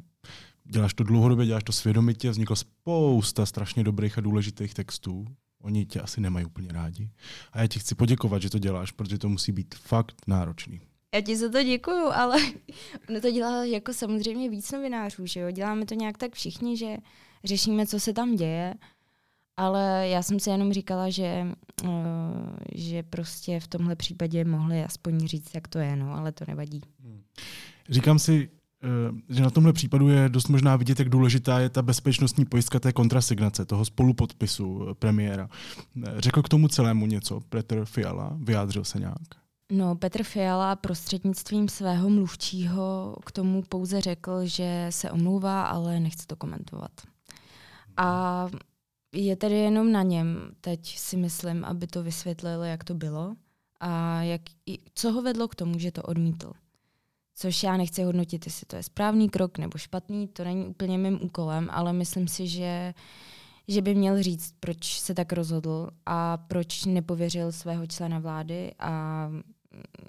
Děláš 0.64 0.94
to 0.94 1.04
dlouhodobě, 1.04 1.46
děláš 1.46 1.64
to 1.64 1.72
svědomitě, 1.72 2.30
vznikla 2.30 2.56
spousta 2.56 3.46
strašně 3.46 3.84
dobrých 3.84 4.18
a 4.18 4.20
důležitých 4.20 4.74
textů, 4.74 5.26
Oni 5.62 5.86
tě 5.86 6.00
asi 6.00 6.20
nemají 6.20 6.46
úplně 6.46 6.72
rádi. 6.72 7.10
A 7.52 7.60
já 7.60 7.66
ti 7.66 7.78
chci 7.78 7.94
poděkovat, 7.94 8.42
že 8.42 8.50
to 8.50 8.58
děláš, 8.58 8.92
protože 8.92 9.18
to 9.18 9.28
musí 9.28 9.52
být 9.52 9.74
fakt 9.74 10.22
náročný. 10.26 10.80
Já 11.14 11.20
ti 11.20 11.36
za 11.36 11.48
to 11.48 11.62
děkuju, 11.62 12.06
ale 12.12 12.36
ono 13.08 13.20
to 13.20 13.30
dělá 13.30 13.64
jako 13.64 13.92
samozřejmě 13.92 14.50
víc 14.50 14.72
novinářů, 14.72 15.26
že 15.26 15.40
jo? 15.40 15.50
Děláme 15.50 15.86
to 15.86 15.94
nějak 15.94 16.18
tak 16.18 16.34
všichni, 16.34 16.76
že 16.76 16.96
řešíme, 17.44 17.86
co 17.86 18.00
se 18.00 18.12
tam 18.12 18.36
děje, 18.36 18.74
ale 19.56 20.08
já 20.08 20.22
jsem 20.22 20.40
si 20.40 20.50
jenom 20.50 20.72
říkala, 20.72 21.10
že, 21.10 21.46
uh, 21.84 21.90
že 22.74 23.02
prostě 23.02 23.60
v 23.60 23.68
tomhle 23.68 23.96
případě 23.96 24.44
mohli 24.44 24.84
aspoň 24.84 25.26
říct, 25.26 25.54
jak 25.54 25.68
to 25.68 25.78
je, 25.78 25.96
no, 25.96 26.14
ale 26.14 26.32
to 26.32 26.44
nevadí. 26.48 26.80
Říkám 27.88 28.18
si, 28.18 28.50
Eh, 28.52 28.57
že 29.28 29.42
na 29.42 29.50
tomhle 29.50 29.72
případu 29.72 30.08
je 30.08 30.28
dost 30.28 30.48
možná 30.48 30.76
vidět, 30.76 30.98
jak 30.98 31.08
důležitá 31.08 31.60
je 31.60 31.68
ta 31.68 31.82
bezpečnostní 31.82 32.44
pojistka 32.44 32.80
té 32.80 32.92
kontrasignace, 32.92 33.64
toho 33.64 33.84
spolupodpisu 33.84 34.86
eh, 34.90 34.94
premiéra. 34.94 35.48
Eh, 36.06 36.14
řekl 36.18 36.42
k 36.42 36.48
tomu 36.48 36.68
celému 36.68 37.06
něco 37.06 37.40
Petr 37.40 37.84
Fiala? 37.84 38.36
Vyjádřil 38.40 38.84
se 38.84 38.98
nějak? 38.98 39.28
No, 39.72 39.96
Petr 39.96 40.22
Fiala 40.22 40.76
prostřednictvím 40.76 41.68
svého 41.68 42.10
mluvčího 42.10 43.16
k 43.24 43.32
tomu 43.32 43.62
pouze 43.68 44.00
řekl, 44.00 44.46
že 44.46 44.86
se 44.90 45.10
omlouvá, 45.10 45.62
ale 45.66 46.00
nechce 46.00 46.26
to 46.26 46.36
komentovat. 46.36 46.90
A 47.96 48.46
je 49.14 49.36
tedy 49.36 49.54
jenom 49.54 49.92
na 49.92 50.02
něm, 50.02 50.38
teď 50.60 50.98
si 50.98 51.16
myslím, 51.16 51.64
aby 51.64 51.86
to 51.86 52.02
vysvětlil, 52.02 52.62
jak 52.62 52.84
to 52.84 52.94
bylo 52.94 53.34
a 53.80 54.22
jak, 54.22 54.40
co 54.94 55.12
ho 55.12 55.22
vedlo 55.22 55.48
k 55.48 55.54
tomu, 55.54 55.78
že 55.78 55.92
to 55.92 56.02
odmítl 56.02 56.52
což 57.38 57.62
já 57.62 57.76
nechci 57.76 58.02
hodnotit, 58.02 58.46
jestli 58.46 58.66
to 58.66 58.76
je 58.76 58.82
správný 58.82 59.28
krok 59.28 59.58
nebo 59.58 59.78
špatný, 59.78 60.28
to 60.28 60.44
není 60.44 60.66
úplně 60.66 60.98
mým 60.98 61.18
úkolem, 61.22 61.68
ale 61.72 61.92
myslím 61.92 62.28
si, 62.28 62.46
že, 62.48 62.94
že 63.68 63.82
by 63.82 63.94
měl 63.94 64.22
říct, 64.22 64.54
proč 64.60 65.00
se 65.00 65.14
tak 65.14 65.32
rozhodl 65.32 65.90
a 66.06 66.36
proč 66.36 66.84
nepověřil 66.84 67.52
svého 67.52 67.86
člena 67.86 68.18
vlády 68.18 68.72
a 68.78 69.26
mm, 69.28 69.42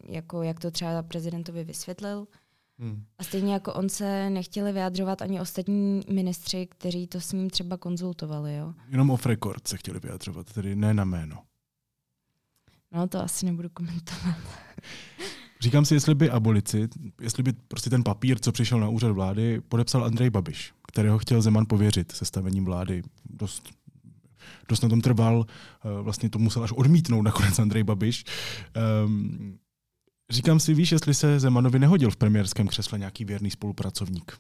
jako 0.08 0.44
jak 0.44 0.60
to 0.60 0.72
třeba 0.72 1.04
prezidentovi 1.04 1.64
vysvětlil. 1.64 2.28
Hmm. 2.80 3.04
A 3.18 3.24
stejně 3.24 3.54
jako 3.54 3.74
on 3.74 3.90
se 3.90 4.30
nechtěli 4.30 4.72
vyjadřovat 4.72 5.22
ani 5.22 5.42
ostatní 5.42 6.02
ministři, 6.10 6.68
kteří 6.72 7.08
to 7.08 7.22
s 7.22 7.32
ním 7.32 7.50
třeba 7.50 7.78
konzultovali. 7.78 8.56
Jo. 8.56 8.74
Jenom 8.88 9.10
off 9.10 9.26
record 9.26 9.68
se 9.68 9.78
chtěli 9.78 10.00
vyjadřovat, 10.00 10.54
tedy 10.54 10.76
ne 10.76 10.94
na 10.94 11.06
jméno. 11.06 11.44
No 12.92 13.08
to 13.08 13.20
asi 13.20 13.46
nebudu 13.46 13.70
komentovat. 13.70 14.36
Říkám 15.62 15.86
si, 15.86 15.94
jestli 15.94 16.16
by 16.16 16.30
abolici, 16.30 16.88
jestli 17.22 17.44
by 17.44 17.54
prostě 17.68 17.90
ten 17.90 18.04
papír, 18.04 18.40
co 18.40 18.52
přišel 18.52 18.80
na 18.80 18.90
úřad 18.90 19.12
vlády, 19.12 19.62
podepsal 19.70 20.06
Andrej 20.06 20.30
Babiš, 20.30 20.74
kterého 20.88 21.18
chtěl 21.18 21.42
Zeman 21.42 21.66
pověřit 21.66 22.12
sestavením 22.12 22.66
vlády 22.66 23.04
dost 23.30 23.70
dost 24.70 24.82
na 24.84 24.90
tom 24.90 25.02
trval, 25.02 25.46
eh, 25.46 26.02
vlastně 26.02 26.30
to 26.30 26.40
musel 26.40 26.64
až 26.64 26.72
odmítnout 26.72 27.22
nakonec 27.22 27.60
Andrej 27.60 27.84
Babiš. 27.84 28.24
Um, 29.06 29.58
říkám 30.30 30.60
si, 30.60 30.74
víš, 30.74 30.92
jestli 30.92 31.14
se 31.14 31.40
Zemanovi 31.40 31.80
nehodil 31.80 32.12
v 32.12 32.18
premiérském 32.18 32.68
křesle 32.68 33.00
nějaký 33.00 33.26
věrný 33.26 33.52
spolupracovník? 33.52 34.38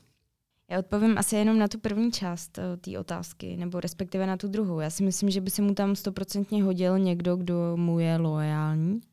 Já 0.71 0.79
odpovím 0.79 1.17
asi 1.17 1.35
jenom 1.35 1.59
na 1.59 1.67
tu 1.67 1.79
první 1.79 2.11
část 2.11 2.57
uh, 2.57 2.63
té 2.77 2.99
otázky, 2.99 3.57
nebo 3.57 3.79
respektive 3.79 4.27
na 4.27 4.37
tu 4.37 4.47
druhou. 4.47 4.79
Já 4.79 4.89
si 4.89 5.03
myslím, 5.03 5.29
že 5.29 5.41
by 5.41 5.49
se 5.49 5.61
mu 5.61 5.73
tam 5.73 5.95
stoprocentně 5.95 6.63
hodil 6.63 6.99
někdo, 6.99 7.35
kdo 7.35 7.77
mu 7.77 7.99
je 7.99 8.17
loajální, 8.17 9.01
Eh, 9.01 9.08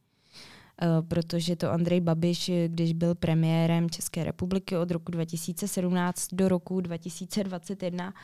protože 1.08 1.56
to 1.56 1.70
Andrej 1.70 2.00
Babiš, 2.00 2.50
když 2.66 2.92
byl 2.92 3.14
premiérem 3.14 3.90
České 3.90 4.24
republiky 4.24 4.76
od 4.76 4.90
roku 4.90 5.12
2017 5.12 6.28
do 6.32 6.48
roku 6.48 6.80
2021, 6.80 8.14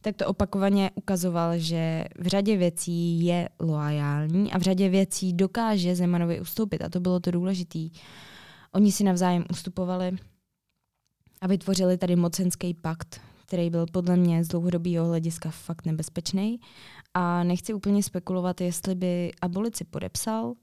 tak 0.00 0.16
to 0.16 0.26
opakovaně 0.26 0.90
ukazoval, 0.94 1.58
že 1.58 2.04
v 2.18 2.26
řadě 2.26 2.56
věcí 2.56 3.24
je 3.24 3.48
loajální 3.60 4.52
a 4.52 4.58
v 4.58 4.62
řadě 4.62 4.88
věcí 4.88 5.32
dokáže 5.32 5.96
Zemanovi 5.96 6.40
ustoupit. 6.40 6.82
A 6.82 6.88
to 6.88 7.00
bylo 7.00 7.20
to 7.20 7.30
důležité. 7.30 7.88
Oni 8.72 8.92
si 8.92 9.04
navzájem 9.04 9.44
ustupovali 9.50 10.16
a 11.40 11.46
vytvořili 11.46 11.98
tady 11.98 12.16
mocenský 12.16 12.74
pakt, 12.74 13.20
který 13.46 13.70
byl 13.70 13.86
podle 13.92 14.16
mě 14.16 14.44
z 14.44 14.48
dlouhodobého 14.48 15.06
hlediska 15.06 15.50
fakt 15.50 15.86
nebezpečný. 15.86 16.60
A 17.14 17.44
nechci 17.44 17.74
úplně 17.74 18.02
spekulovat, 18.02 18.60
jestli 18.60 18.94
by 18.94 19.30
abolici 19.42 19.84
podepsal, 19.84 20.54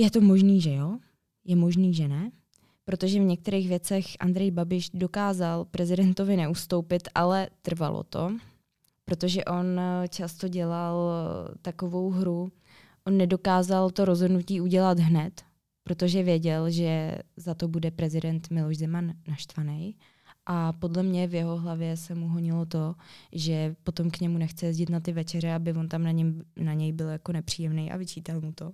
je 0.00 0.10
to 0.10 0.20
možný, 0.20 0.60
že 0.60 0.74
jo? 0.74 0.98
Je 1.44 1.56
možný, 1.56 1.94
že 1.94 2.08
ne? 2.08 2.30
Protože 2.84 3.20
v 3.20 3.24
některých 3.24 3.68
věcech 3.68 4.04
Andrej 4.20 4.50
Babiš 4.50 4.90
dokázal 4.94 5.64
prezidentovi 5.64 6.36
neustoupit, 6.36 7.08
ale 7.14 7.48
trvalo 7.62 8.02
to, 8.02 8.32
protože 9.04 9.44
on 9.44 9.80
eh, 9.80 10.08
často 10.08 10.48
dělal 10.48 11.10
eh, 11.10 11.54
takovou 11.62 12.10
hru, 12.10 12.52
on 13.06 13.16
nedokázal 13.16 13.90
to 13.90 14.04
rozhodnutí 14.04 14.60
udělat 14.60 14.98
hned, 14.98 15.42
protože 15.84 16.22
věděl, 16.22 16.70
že 16.70 17.18
za 17.36 17.54
to 17.54 17.68
bude 17.68 17.90
prezident 17.90 18.50
Miloš 18.50 18.78
Zeman 18.78 19.12
naštvaný. 19.28 19.96
A 20.46 20.72
podle 20.72 21.02
mě 21.02 21.26
v 21.26 21.34
jeho 21.34 21.56
hlavě 21.56 21.96
se 21.96 22.14
mu 22.14 22.28
honilo 22.28 22.66
to, 22.66 22.94
že 23.32 23.76
potom 23.82 24.10
k 24.10 24.20
němu 24.20 24.38
nechce 24.38 24.66
jezdit 24.66 24.90
na 24.90 25.00
ty 25.00 25.12
večeře, 25.12 25.52
aby 25.52 25.72
on 25.72 25.88
tam 25.88 26.02
na, 26.02 26.10
něm, 26.10 26.42
na 26.56 26.74
něj 26.74 26.92
byl 26.92 27.08
jako 27.08 27.32
nepříjemný 27.32 27.92
a 27.92 27.96
vyčítal 27.96 28.40
mu 28.40 28.52
to 28.52 28.72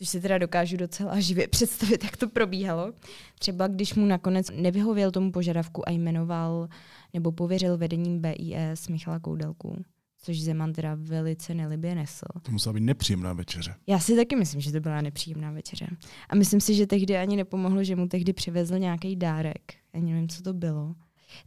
což 0.00 0.08
si 0.08 0.20
teda 0.20 0.38
dokážu 0.38 0.76
docela 0.76 1.20
živě 1.20 1.48
představit, 1.56 2.04
jak 2.04 2.16
to 2.16 2.28
probíhalo. 2.28 2.92
Třeba 3.38 3.66
když 3.66 3.94
mu 3.94 4.06
nakonec 4.06 4.46
nevyhověl 4.50 5.10
tomu 5.10 5.32
požadavku 5.32 5.88
a 5.88 5.92
jmenoval 5.92 6.68
nebo 7.14 7.32
pověřil 7.32 7.78
vedením 7.78 8.20
BIS 8.20 8.88
Michala 8.88 9.18
Koudelku, 9.18 9.84
což 10.18 10.40
Zeman 10.40 10.72
teda 10.72 10.96
velice 11.00 11.54
nelibě 11.54 11.94
nesl. 11.94 12.26
To 12.42 12.52
musela 12.52 12.72
být 12.72 12.80
nepříjemná 12.80 13.32
večeře. 13.32 13.74
Já 13.86 13.98
si 13.98 14.16
taky 14.16 14.36
myslím, 14.36 14.60
že 14.60 14.72
to 14.72 14.80
byla 14.80 15.00
nepříjemná 15.00 15.52
večeře. 15.52 15.86
A 16.28 16.34
myslím 16.34 16.60
si, 16.60 16.74
že 16.74 16.86
tehdy 16.86 17.16
ani 17.16 17.36
nepomohlo, 17.36 17.84
že 17.84 17.96
mu 17.96 18.08
tehdy 18.08 18.32
přivezl 18.32 18.78
nějaký 18.78 19.16
dárek. 19.16 19.74
Já 19.94 20.00
nevím, 20.00 20.28
co 20.28 20.42
to 20.42 20.52
bylo. 20.54 20.94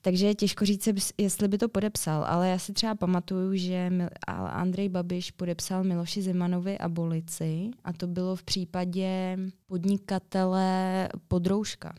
Takže 0.01 0.27
je 0.27 0.35
těžko 0.35 0.65
říct, 0.65 0.89
jestli 1.17 1.47
by 1.47 1.57
to 1.57 1.69
podepsal, 1.69 2.23
ale 2.27 2.49
já 2.49 2.59
si 2.59 2.73
třeba 2.73 2.95
pamatuju, 2.95 3.55
že 3.55 3.91
Andrej 4.27 4.89
Babiš 4.89 5.31
podepsal 5.31 5.83
Miloši 5.83 6.21
Zemanovi 6.21 6.77
abolici 6.77 7.71
a 7.83 7.93
to 7.93 8.07
bylo 8.07 8.35
v 8.35 8.43
případě 8.43 9.37
podnikatele 9.67 11.09
Podrouška. 11.27 11.95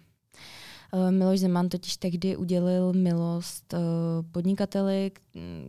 Eh, 0.94 1.10
Miloš 1.10 1.40
Zeman 1.40 1.68
totiž 1.68 1.96
tehdy 1.96 2.36
udělil 2.36 2.92
milost 2.92 3.74
eh, 3.74 3.78
podnikateli, 4.30 5.10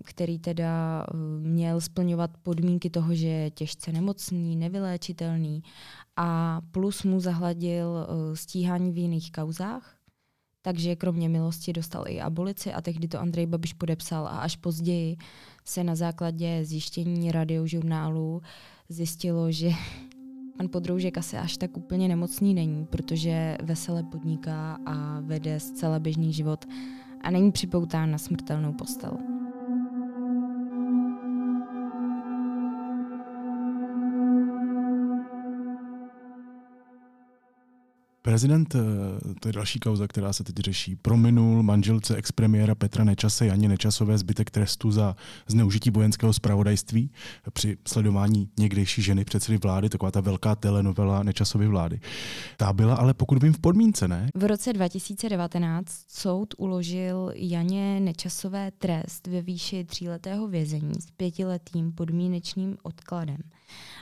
který 0.04 0.39
teda 0.39 1.06
eh, 1.10 1.17
měl 1.39 1.82
splňovat 1.82 2.32
podmínky 2.43 2.89
toho, 2.89 3.15
že 3.15 3.28
je 3.28 3.51
těžce 3.51 3.91
nemocný, 3.91 4.56
nevyléčitelný 4.56 5.63
a 6.15 6.62
plus 6.71 7.04
mu 7.04 7.19
zahladil 7.19 8.08
stíhání 8.34 8.91
v 8.91 8.97
jiných 8.97 9.32
kauzách 9.32 9.94
takže 10.65 10.95
kromě 10.95 11.30
milosti 11.30 11.73
dostal 11.73 12.06
i 12.08 12.21
abolici 12.21 12.73
a 12.73 12.82
tehdy 12.82 13.08
to 13.08 13.19
Andrej 13.19 13.45
Babiš 13.45 13.73
podepsal 13.73 14.28
a 14.28 14.30
až 14.30 14.56
později 14.56 15.17
se 15.65 15.84
na 15.84 15.95
základě 15.95 16.65
zjištění 16.65 17.32
radiožurnálu 17.32 18.41
zjistilo, 18.89 19.51
že 19.51 19.69
pan 20.58 20.69
Podroužek 20.69 21.17
asi 21.17 21.38
až 21.38 21.58
tak 21.58 21.78
úplně 21.78 22.08
nemocný 22.08 22.54
není, 22.54 22.86
protože 22.86 23.58
vesele 23.63 24.04
podniká 24.04 24.78
a 24.86 25.19
vede 25.19 25.60
zcela 25.60 25.99
běžný 25.99 26.34
život 26.34 26.65
a 27.21 27.32
není 27.32 27.51
připoután 27.51 28.12
na 28.12 28.17
smrtelnou 28.17 28.73
postel. 28.73 29.35
Prezident, 38.26 38.76
eh, 38.76 38.80
to 39.40 39.50
je 39.50 39.54
další 39.54 39.80
kauza, 39.80 40.08
která 40.08 40.34
se 40.34 40.44
teď 40.44 40.56
řeší, 40.56 40.96
prominul 40.96 41.64
manželce 41.64 42.16
expremiéra 42.16 42.76
Petra 42.76 43.04
Nečase 43.04 43.46
Janě 43.46 43.68
Nečasové 43.68 44.18
zbytek 44.18 44.52
trestu 44.52 44.92
za 44.92 45.16
zneužití 45.48 45.90
vojenského 45.90 46.34
zpravodajství 46.34 47.12
při 47.54 47.78
sledování 47.88 48.50
někdejší 48.60 49.02
ženy 49.02 49.26
předsedy 49.26 49.58
vlády, 49.58 49.90
taková 49.90 50.12
ta 50.12 50.22
velká 50.22 50.56
telenovela 50.56 51.24
Nečasovy 51.24 51.68
vlády. 51.68 52.00
Ta 52.58 52.74
byla 52.74 52.96
ale, 52.96 53.14
pokud 53.14 53.44
vím, 53.44 53.54
v 53.54 53.60
podmínce, 53.60 54.08
ne? 54.08 54.30
V 54.36 54.44
roce 54.44 54.74
2019 54.74 56.06
soud 56.08 56.54
uložil 56.58 57.32
Janě 57.36 58.00
Nečasové 58.00 58.72
trest 58.72 59.28
ve 59.28 59.42
výši 59.42 59.84
tříletého 59.84 60.48
vězení 60.48 60.94
s 61.02 61.12
pětiletým 61.18 61.92
podmínečným 61.92 62.78
odkladem. 62.84 63.38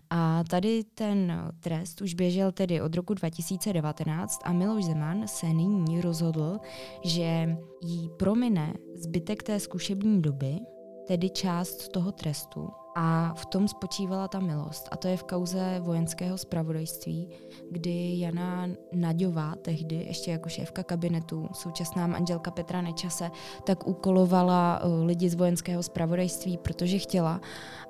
A 0.09 0.43
tady 0.43 0.83
ten 0.83 1.51
trest 1.59 2.01
už 2.01 2.13
běžel 2.13 2.51
tedy 2.51 2.81
od 2.81 2.95
roku 2.95 3.13
2019 3.13 4.41
a 4.43 4.53
Miloš 4.53 4.85
Zeman 4.85 5.27
se 5.27 5.45
nyní 5.45 6.01
rozhodl, 6.01 6.59
že 7.03 7.57
jí 7.81 8.09
promine 8.19 8.73
zbytek 8.95 9.43
té 9.43 9.59
zkušební 9.59 10.21
doby, 10.21 10.59
tedy 11.07 11.29
část 11.29 11.87
toho 11.87 12.11
trestu, 12.11 12.69
a 12.95 13.33
v 13.33 13.45
tom 13.45 13.67
spočívala 13.67 14.27
ta 14.27 14.39
milost. 14.39 14.89
A 14.91 14.97
to 14.97 15.07
je 15.07 15.17
v 15.17 15.23
kauze 15.23 15.79
vojenského 15.79 16.37
spravodajství, 16.37 17.29
kdy 17.71 18.19
Jana 18.19 18.67
Naďová, 18.93 19.55
tehdy 19.61 19.95
ještě 19.95 20.31
jako 20.31 20.49
šéfka 20.49 20.83
kabinetu, 20.83 21.49
současná 21.53 22.07
manželka 22.07 22.51
Petra 22.51 22.81
Nečase, 22.81 23.31
tak 23.63 23.87
úkolovala 23.87 24.83
uh, 24.83 25.05
lidi 25.05 25.29
z 25.29 25.35
vojenského 25.35 25.83
spravodajství, 25.83 26.57
protože 26.57 26.97
chtěla, 26.97 27.41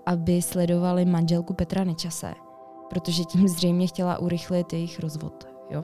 aby 0.06 0.42
sledovali 0.42 1.06
manželku 1.06 1.54
Petra 1.54 1.84
Nečase, 1.84 2.34
protože 2.90 3.24
tím 3.24 3.48
zřejmě 3.48 3.88
chtěla 3.88 4.18
urychlit 4.18 4.74
jejich 4.74 5.00
rozvod. 5.00 5.48
Jo? 5.70 5.84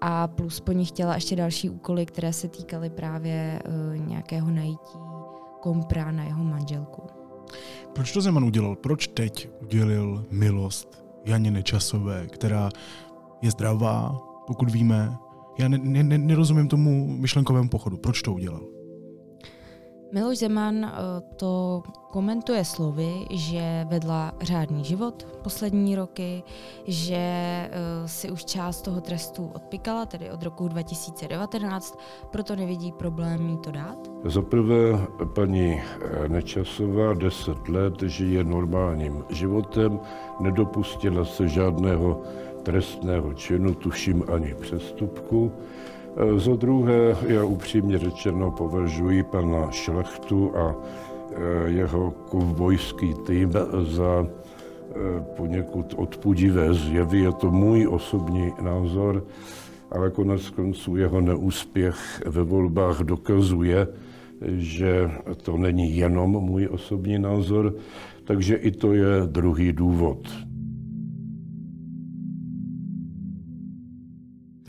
A 0.00 0.28
plus 0.28 0.60
po 0.60 0.72
ní 0.72 0.84
chtěla 0.84 1.14
ještě 1.14 1.36
další 1.36 1.70
úkoly, 1.70 2.06
které 2.06 2.32
se 2.32 2.48
týkaly 2.48 2.90
právě 2.90 3.62
uh, 3.68 4.06
nějakého 4.06 4.50
najítí 4.50 4.98
kompra 5.60 6.10
na 6.10 6.24
jeho 6.24 6.44
manželku. 6.44 7.02
Proč 7.92 8.12
to 8.12 8.20
Zeman 8.20 8.44
udělal? 8.44 8.76
Proč 8.76 9.08
teď 9.08 9.48
udělil 9.62 10.24
milost 10.30 11.04
Janě 11.24 11.50
Nečasové, 11.50 12.26
která 12.26 12.68
je 13.42 13.50
zdravá, 13.50 14.18
pokud 14.46 14.70
víme? 14.70 15.16
Já 15.58 15.68
ne, 15.68 15.78
ne, 15.78 16.18
nerozumím 16.18 16.68
tomu 16.68 17.06
myšlenkovému 17.06 17.68
pochodu. 17.68 17.96
Proč 17.96 18.22
to 18.22 18.32
udělal? 18.32 18.77
Miloš 20.12 20.38
Zeman 20.38 20.84
eh, 20.84 20.90
to 21.36 21.82
komentuje 22.10 22.64
slovy, 22.64 23.26
že 23.30 23.86
vedla 23.88 24.32
řádný 24.40 24.84
život 24.84 25.28
poslední 25.42 25.96
roky, 25.96 26.42
že 26.86 27.16
eh, 27.16 27.68
si 28.06 28.30
už 28.30 28.44
část 28.44 28.82
toho 28.82 29.00
trestu 29.00 29.50
odpikala, 29.54 30.06
tedy 30.06 30.30
od 30.30 30.42
roku 30.42 30.68
2019, 30.68 31.98
proto 32.30 32.56
nevidí 32.56 32.92
problém 32.92 33.48
jí 33.48 33.58
to 33.58 33.70
dát. 33.70 33.98
Za 34.24 34.42
prvé, 34.42 35.06
paní 35.34 35.80
eh, 35.80 36.28
Nečasová 36.28 37.14
deset 37.14 37.68
let 37.68 38.02
žije 38.02 38.44
normálním 38.44 39.24
životem, 39.28 40.00
nedopustila 40.40 41.24
se 41.24 41.48
žádného 41.48 42.22
trestného 42.62 43.34
činu, 43.34 43.74
tuším 43.74 44.24
ani 44.32 44.54
přestupku. 44.54 45.52
Eh, 46.16 46.38
za 46.38 46.56
druhé, 46.56 47.16
já 47.26 47.44
upřímně 47.44 47.98
řečeno 47.98 48.50
považuji 48.50 49.22
pana 49.22 49.70
Šlechtu 49.70 50.56
a 50.56 50.74
eh, 50.74 51.70
jeho 51.70 52.10
kovbojský 52.10 53.14
tým 53.26 53.52
za 53.82 54.26
eh, 54.26 54.94
poněkud 55.36 55.94
odpudivé 55.96 56.74
zjevy. 56.74 57.18
Je 57.18 57.32
to 57.32 57.50
můj 57.50 57.88
osobní 57.88 58.52
názor, 58.60 59.26
ale 59.90 60.10
konec 60.10 60.50
konců 60.50 60.96
jeho 60.96 61.20
neúspěch 61.20 62.22
ve 62.26 62.42
volbách 62.42 63.00
dokazuje, 63.00 63.86
že 64.56 65.10
to 65.42 65.56
není 65.56 65.96
jenom 65.96 66.30
můj 66.30 66.68
osobní 66.70 67.18
názor, 67.18 67.74
takže 68.24 68.54
i 68.56 68.70
to 68.70 68.92
je 68.92 69.26
druhý 69.26 69.72
důvod. 69.72 70.47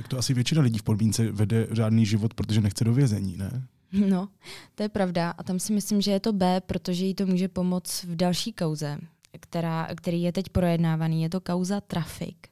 To 0.10 0.18
asi 0.18 0.34
většina 0.34 0.62
lidí 0.62 0.78
v 0.78 0.84
podmínce 0.84 1.32
vede 1.32 1.68
řádný 1.72 2.06
život, 2.06 2.34
protože 2.34 2.62
nechce 2.62 2.84
do 2.84 2.94
vězení, 2.94 3.38
ne? 3.38 3.68
No, 4.10 4.30
to 4.76 4.84
je 4.84 4.90
pravda. 4.90 5.32
A 5.32 5.44
tam 5.44 5.60
si 5.60 5.74
myslím, 5.74 6.02
že 6.02 6.12
je 6.12 6.20
to 6.20 6.34
B, 6.34 6.62
protože 6.62 7.06
jí 7.06 7.16
to 7.16 7.26
může 7.26 7.48
pomoct 7.48 8.04
v 8.04 8.16
další 8.16 8.54
kauze, 8.54 8.98
která, 9.40 9.88
který 9.96 10.22
je 10.22 10.32
teď 10.32 10.50
projednávaný. 10.50 11.24
Je 11.24 11.30
to 11.30 11.42
kauza 11.42 11.82
Trafik. 11.82 12.48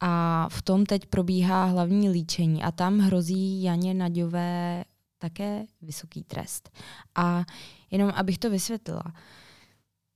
A 0.00 0.48
v 0.50 0.62
tom 0.62 0.86
teď 0.86 1.06
probíhá 1.06 1.64
hlavní 1.64 2.10
líčení 2.10 2.62
a 2.62 2.72
tam 2.72 2.98
hrozí 2.98 3.62
Janě 3.62 3.94
Naďové 3.94 4.84
také 5.18 5.64
vysoký 5.82 6.24
trest. 6.24 6.70
A 7.14 7.44
jenom 7.90 8.12
abych 8.14 8.38
to 8.38 8.50
vysvětlila, 8.50 9.04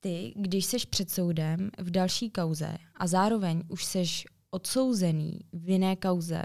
ty, 0.00 0.32
když 0.36 0.66
seš 0.66 0.84
před 0.84 1.10
soudem 1.10 1.70
v 1.78 1.90
další 1.90 2.30
kauze 2.30 2.76
a 2.96 3.06
zároveň 3.06 3.62
už 3.68 3.84
seš 3.84 4.26
odsouzený 4.50 5.40
v 5.52 5.70
jiné 5.70 5.96
kauze 5.96 6.42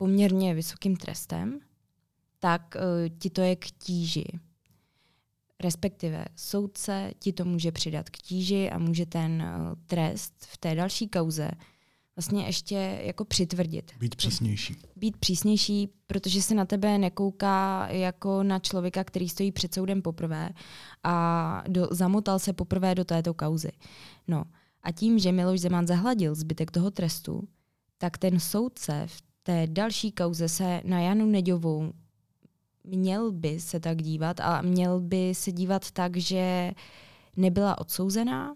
poměrně 0.00 0.54
vysokým 0.54 0.96
trestem, 0.96 1.60
tak 2.38 2.76
uh, 2.76 3.16
ti 3.18 3.30
to 3.30 3.40
je 3.40 3.56
k 3.56 3.70
tíži. 3.70 4.24
Respektive 5.62 6.24
soudce 6.36 7.12
ti 7.18 7.32
to 7.32 7.44
může 7.44 7.72
přidat 7.72 8.10
k 8.10 8.18
tíži 8.18 8.70
a 8.70 8.78
může 8.78 9.06
ten 9.06 9.42
uh, 9.42 9.74
trest 9.86 10.34
v 10.46 10.58
té 10.58 10.74
další 10.74 11.08
kauze 11.08 11.50
vlastně 12.16 12.44
ještě 12.44 13.00
jako 13.02 13.24
přitvrdit. 13.24 13.92
Být 13.98 14.14
přísnější. 14.14 14.76
Být 14.96 15.16
přísnější, 15.16 15.88
protože 16.06 16.42
se 16.42 16.54
na 16.54 16.64
tebe 16.64 16.98
nekouká 16.98 17.88
jako 17.88 18.42
na 18.42 18.58
člověka, 18.58 19.04
který 19.04 19.28
stojí 19.28 19.52
před 19.52 19.74
soudem 19.74 20.02
poprvé 20.02 20.50
a 21.04 21.64
do, 21.68 21.88
zamotal 21.90 22.38
se 22.38 22.52
poprvé 22.52 22.94
do 22.94 23.04
této 23.04 23.34
kauzy. 23.34 23.72
No 24.28 24.44
a 24.82 24.92
tím, 24.92 25.18
že 25.18 25.32
Miloš 25.32 25.60
Zeman 25.60 25.86
zahladil 25.86 26.34
zbytek 26.34 26.70
toho 26.70 26.90
trestu, 26.90 27.48
tak 27.98 28.18
ten 28.18 28.40
soudce 28.40 29.06
v 29.06 29.29
té 29.42 29.66
další 29.66 30.12
kauze 30.12 30.48
se 30.48 30.80
na 30.84 31.00
Janu 31.00 31.26
Neďovou 31.26 31.92
měl 32.84 33.32
by 33.32 33.60
se 33.60 33.80
tak 33.80 34.02
dívat 34.02 34.40
a 34.40 34.62
měl 34.62 35.00
by 35.00 35.34
se 35.34 35.52
dívat 35.52 35.90
tak, 35.90 36.16
že 36.16 36.72
nebyla 37.36 37.78
odsouzená 37.78 38.54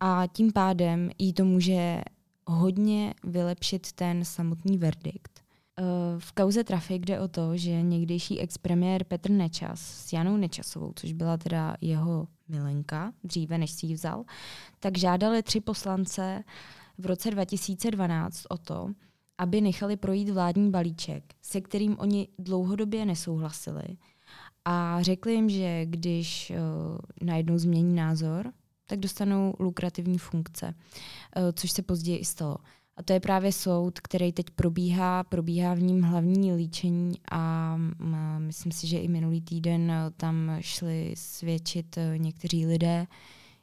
a 0.00 0.22
tím 0.32 0.52
pádem 0.52 1.10
jí 1.18 1.32
to 1.32 1.44
může 1.44 2.00
hodně 2.46 3.14
vylepšit 3.24 3.92
ten 3.92 4.24
samotný 4.24 4.78
verdikt. 4.78 5.40
Eh, 5.78 5.82
v 6.18 6.32
kauze 6.32 6.64
Trafik 6.64 7.04
jde 7.06 7.20
o 7.20 7.28
to, 7.28 7.56
že 7.56 7.82
někdejší 7.82 8.40
expremiér 8.40 9.04
Petr 9.04 9.30
Nečas 9.30 9.80
s 9.80 10.12
Janou 10.12 10.36
Nečasovou, 10.36 10.92
což 10.96 11.12
byla 11.12 11.36
teda 11.36 11.76
jeho 11.80 12.28
milenka, 12.48 13.12
dříve 13.24 13.58
než 13.58 13.70
si 13.70 13.86
ji 13.86 13.94
vzal, 13.94 14.24
tak 14.80 14.98
žádali 14.98 15.42
tři 15.42 15.60
poslance 15.60 16.44
v 16.98 17.06
roce 17.06 17.30
2012 17.30 18.42
o 18.48 18.58
to, 18.58 18.90
aby 19.38 19.60
nechali 19.60 19.96
projít 19.96 20.30
vládní 20.30 20.70
balíček, 20.70 21.24
se 21.42 21.60
kterým 21.60 21.98
oni 21.98 22.28
dlouhodobě 22.38 23.06
nesouhlasili. 23.06 23.84
A 24.64 25.02
řekli 25.02 25.34
jim, 25.34 25.48
že 25.48 25.86
když 25.86 26.50
uh, 26.50 26.98
najednou 27.22 27.58
změní 27.58 27.94
názor, 27.94 28.52
tak 28.86 28.98
dostanou 28.98 29.54
lukrativní 29.58 30.18
funkce, 30.18 30.66
uh, 30.66 31.42
což 31.52 31.70
se 31.70 31.82
později 31.82 32.18
i 32.18 32.24
stalo. 32.24 32.56
A 32.96 33.02
to 33.02 33.12
je 33.12 33.20
právě 33.20 33.52
soud, 33.52 34.00
který 34.00 34.32
teď 34.32 34.46
probíhá, 34.50 35.24
probíhá 35.24 35.74
v 35.74 35.82
ním 35.82 36.02
hlavní 36.02 36.52
líčení 36.52 37.12
a 37.30 37.76
myslím 38.38 38.72
si, 38.72 38.86
že 38.86 38.98
i 38.98 39.08
minulý 39.08 39.40
týden 39.40 39.90
eh, 39.90 40.10
tam 40.16 40.56
šli 40.60 41.14
svědčit 41.16 41.98
někteří 42.16 42.66
lidé. 42.66 43.06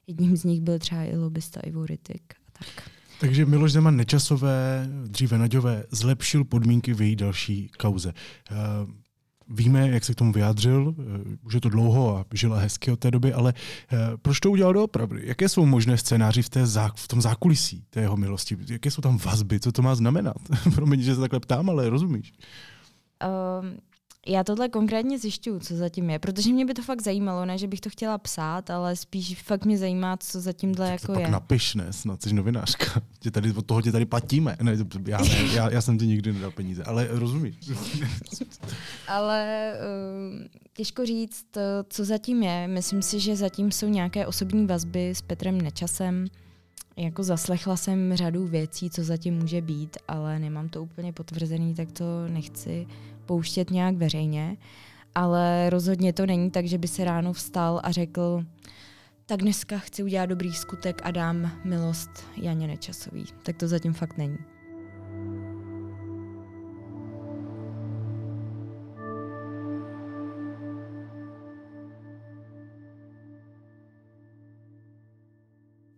Jedním 0.08 0.38
z 0.38 0.44
nich 0.44 0.62
byl 0.62 0.80
třeba 0.80 1.04
i 1.04 1.18
lobista 1.18 1.60
Ivo 1.60 1.86
Ritik 1.86 2.34
a 2.48 2.52
tak. 2.52 2.90
Takže 3.24 3.46
Miloš 3.46 3.72
Zeman 3.72 3.98
Nečasové, 3.98 4.88
dříve 5.08 5.38
Naďové, 5.38 5.84
zlepšil 5.92 6.44
podmínky 6.44 6.94
v 6.94 7.02
její 7.02 7.16
další 7.16 7.70
kauze. 7.78 8.14
Eh, 8.52 8.56
víme, 9.50 9.90
jak 9.90 10.04
se 10.04 10.14
k 10.14 10.16
tomu 10.16 10.32
vyjádřil, 10.32 10.96
eh, 10.98 11.38
už 11.44 11.54
je 11.54 11.62
to 11.62 11.70
dlouho 11.70 12.18
a 12.18 12.26
žila 12.34 12.60
hezky 12.60 12.92
od 12.92 13.00
té 13.00 13.12
doby, 13.12 13.34
ale 13.34 13.54
eh, 13.92 13.98
proč 14.22 14.40
to 14.40 14.52
udělal 14.52 14.74
doopravdy? 14.74 15.22
Jaké 15.24 15.50
jsou 15.50 15.66
možné 15.66 15.98
scénáři 15.98 16.42
v, 16.42 16.50
té 16.50 16.66
zá, 16.66 16.92
v 16.96 17.08
tom 17.08 17.22
zákulisí 17.22 17.86
té 17.90 18.02
jeho 18.02 18.18
milosti? 18.18 18.58
Jaké 18.70 18.92
jsou 18.92 19.02
tam 19.02 19.18
vazby? 19.18 19.60
Co 19.60 19.72
to 19.72 19.82
má 19.82 19.96
znamenat? 19.96 20.38
Promiň, 20.76 21.02
že 21.02 21.16
se 21.16 21.22
takhle 21.22 21.40
ptám, 21.40 21.70
ale 21.70 21.90
rozumíš? 21.90 22.34
Um, 23.62 23.78
já 24.28 24.44
tohle 24.44 24.70
konkrétně 24.70 25.20
zjišťuju, 25.20 25.60
co 25.60 25.76
zatím 25.76 26.10
je, 26.10 26.20
protože 26.20 26.54
mě 26.54 26.66
by 26.66 26.74
to 26.74 26.82
fakt 26.82 27.02
zajímalo, 27.02 27.46
ne, 27.46 27.58
že 27.58 27.68
bych 27.68 27.82
to 27.82 27.90
chtěla 27.90 28.18
psát, 28.18 28.70
ale 28.70 28.96
spíš 28.96 29.42
fakt 29.42 29.66
mě 29.66 29.78
zajímá, 29.78 30.18
co 30.18 30.42
zatím 30.42 30.76
dle 30.76 30.90
jako 30.90 31.14
to 31.14 31.20
je. 31.20 31.26
Pak 31.26 31.32
napiš, 31.32 31.76
ne, 31.76 31.94
snad 31.94 32.22
jsi 32.22 32.34
novinářka. 32.34 32.86
Tě 33.20 33.32
tady, 33.32 33.54
od 33.54 33.66
toho 33.66 33.82
tě 33.82 33.92
tady 33.92 34.06
platíme. 34.06 34.58
Ne, 34.62 34.78
já, 35.08 35.20
já, 35.54 35.70
já 35.72 35.82
jsem 35.82 35.98
ti 35.98 36.08
nikdy 36.08 36.34
nedal 36.34 36.52
peníze, 36.52 36.84
ale 36.84 37.08
rozumíš. 37.12 37.56
ale 39.08 39.74
uh, 39.74 40.46
těžko 40.74 41.06
říct, 41.06 41.46
co 41.90 42.06
zatím 42.06 42.44
je. 42.44 42.68
Myslím 42.68 43.02
si, 43.02 43.20
že 43.20 43.36
zatím 43.36 43.72
jsou 43.72 43.88
nějaké 43.88 44.28
osobní 44.28 44.68
vazby 44.68 45.10
s 45.10 45.22
Petrem 45.22 45.62
Nečasem. 45.62 46.26
Jako 46.98 47.24
zaslechla 47.24 47.78
jsem 47.78 48.16
řadu 48.16 48.48
věcí, 48.48 48.90
co 48.90 49.04
zatím 49.04 49.34
může 49.34 49.62
být, 49.62 49.98
ale 50.08 50.40
nemám 50.40 50.70
to 50.70 50.84
úplně 50.84 51.14
potvrzený, 51.14 51.76
tak 51.76 51.92
to 51.92 52.28
nechci 52.28 52.88
pouštět 53.26 53.72
nějak 53.72 53.96
veřejně, 53.96 54.58
ale 55.16 55.70
rozhodně 55.70 56.14
to 56.14 56.26
není 56.26 56.52
tak, 56.52 56.66
že 56.66 56.78
by 56.78 56.88
se 56.88 57.06
ráno 57.06 57.34
vstal 57.34 57.82
a 57.84 57.92
řekl, 57.92 58.44
tak 59.26 59.42
dneska 59.42 59.80
chci 59.80 60.04
udělat 60.04 60.26
dobrý 60.26 60.54
skutek 60.54 61.02
a 61.04 61.12
dám 61.12 61.52
milost 61.64 62.10
Janě 62.42 62.68
Nečasový. 62.68 63.26
Tak 63.44 63.58
to 63.58 63.68
zatím 63.68 63.94
fakt 63.94 64.18
není. 64.18 64.53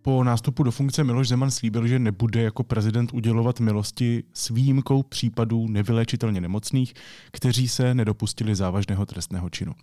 Po 0.05 0.23
nástupu 0.23 0.63
do 0.63 0.71
funkce 0.71 1.03
Miloš 1.03 1.27
Zeman 1.27 1.51
slíbil, 1.51 1.87
že 1.87 1.99
nebude 1.99 2.41
jako 2.41 2.63
prezident 2.63 3.13
udělovat 3.13 3.59
milosti 3.59 4.23
s 4.33 4.49
výjimkou 4.49 5.03
případů 5.03 5.67
nevyléčitelně 5.67 6.41
nemocných, 6.41 6.93
kteří 7.31 7.67
se 7.67 7.93
nedopustili 7.93 8.55
závažného 8.55 9.05
trestného 9.05 9.49
činu. 9.49 9.73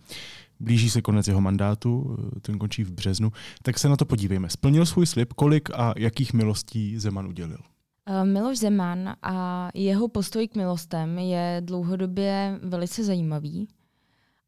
Blíží 0.59 0.89
se 0.89 1.01
konec 1.01 1.27
jeho 1.27 1.41
mandátu, 1.41 2.17
ten 2.41 2.59
končí 2.59 2.83
v 2.83 2.91
březnu, 2.91 3.31
tak 3.63 3.79
se 3.79 3.89
na 3.89 3.95
to 3.95 4.05
podívejme. 4.05 4.49
Splnil 4.49 4.85
svůj 4.85 5.05
slib, 5.05 5.33
kolik 5.33 5.69
a 5.73 5.93
jakých 5.97 6.33
milostí 6.33 6.99
Zeman 6.99 7.27
udělil? 7.27 7.59
Eh, 8.07 8.25
Miloš 8.25 8.57
Zeman 8.57 9.13
a 9.21 9.69
jeho 9.73 10.07
postoj 10.07 10.47
k 10.47 10.55
milostem 10.55 11.19
je 11.19 11.61
dlouhodobě 11.65 12.59
velice 12.63 13.03
zajímavý. 13.03 13.67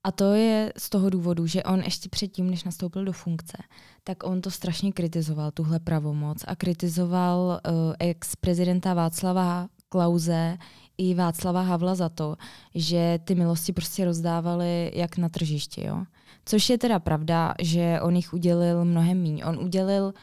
A 0.05 0.11
to 0.11 0.33
je 0.33 0.73
z 0.77 0.89
toho 0.89 1.09
důvodu, 1.09 1.47
že 1.47 1.63
on 1.63 1.79
ještě 1.79 2.09
předtím, 2.09 2.49
než 2.49 2.63
nastoupil 2.63 3.05
do 3.05 3.11
funkce, 3.11 3.57
tak 4.03 4.23
on 4.23 4.41
to 4.41 4.51
strašně 4.51 4.91
kritizoval, 4.91 5.51
tuhle 5.51 5.79
pravomoc 5.79 6.43
a 6.47 6.55
kritizoval 6.55 7.39
uh, 7.67 7.93
ex-prezidenta 7.99 8.93
Václava 8.93 9.67
Klauze 9.89 10.57
i 10.97 11.13
Václava 11.13 11.61
Havla 11.61 11.95
za 11.95 12.09
to, 12.09 12.35
že 12.75 13.19
ty 13.23 13.35
milosti 13.35 13.73
prostě 13.73 14.05
rozdávali 14.05 14.91
jak 14.95 15.17
na 15.17 15.29
tržišti. 15.29 15.87
Jo? 15.87 16.05
Což 16.45 16.69
je 16.69 16.77
teda 16.77 16.99
pravda, 16.99 17.53
že 17.61 17.99
on 18.01 18.15
jich 18.15 18.33
udělil 18.33 18.85
mnohem 18.85 19.21
míň. 19.21 19.41
On 19.45 19.59
udělil 19.59 20.13